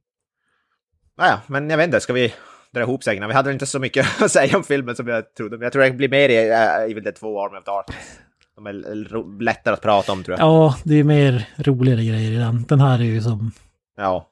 [1.19, 2.35] Naja, men jag vet inte, ska vi
[2.75, 3.29] dra ihop sägnerna?
[3.29, 5.83] Vi hade inte så mycket att säga om filmen som jag trodde, men jag tror
[5.85, 8.19] det blir mer i uh, Evil Dead 2 Army of Darkness.
[8.57, 10.47] De är lättare att prata om tror jag.
[10.47, 12.65] Ja, det är mer roligare grejer i den.
[12.69, 13.53] Den här är ju som...
[13.97, 14.29] Ja.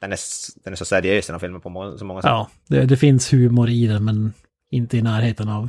[0.00, 0.18] Den är,
[0.64, 2.28] den är så seriös den här filmen på må- så många sätt.
[2.28, 4.32] Ja, det, det finns humor i den, men
[4.70, 5.68] inte i närheten av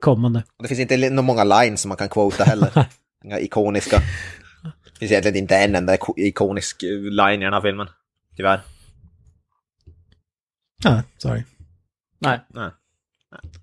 [0.00, 0.42] kommande.
[0.62, 2.70] Det finns inte många lines som man kan quota heller.
[3.24, 3.96] Inga ikoniska.
[4.92, 7.86] Det finns egentligen inte en enda iko- ikonisk eh, line i den här filmen.
[8.36, 8.60] Tyvärr.
[10.84, 11.42] Ja, sorry.
[12.18, 12.40] Nej.
[12.48, 12.70] Nej.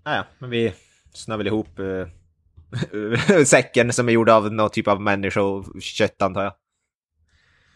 [0.06, 0.74] Nej, ja, men vi
[1.14, 6.54] snöar väl ihop eh, säcken som är gjord av någon typ av människokött antar jag.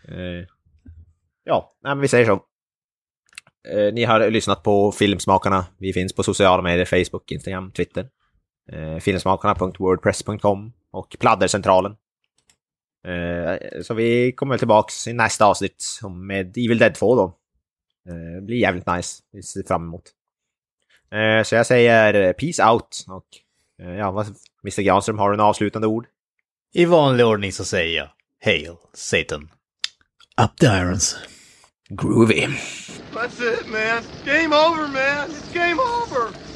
[0.08, 0.46] Eh,
[1.44, 2.34] ja, nej, men vi säger så.
[3.70, 5.66] Eh, ni har lyssnat på Filmsmakarna.
[5.78, 8.10] Vi finns på sociala medier, Facebook, Instagram, Twitter.
[8.72, 11.96] Eh, filmsmakarna.wordpress.com och Pladdercentralen.
[13.82, 17.40] Så vi kommer väl tillbaks i nästa avsnitt om- med Evil Dead 2 då.
[18.10, 19.22] Eh, det blir jävligt nice.
[19.32, 20.04] Vi ser fram emot.
[21.12, 23.06] Eh, Så jag säger eh, peace out.
[23.08, 23.26] Och
[23.86, 24.26] eh, ja,
[24.64, 26.08] Mr Granström, har du en avslutande ord?
[26.74, 28.10] I vanlig ordning så säger jag
[28.46, 29.50] Hail Satan.
[30.44, 31.18] Up the irons.
[31.90, 32.48] Groovy.
[33.14, 34.04] That's it, man.
[34.26, 35.30] Game over, man.
[35.30, 36.53] It's game over.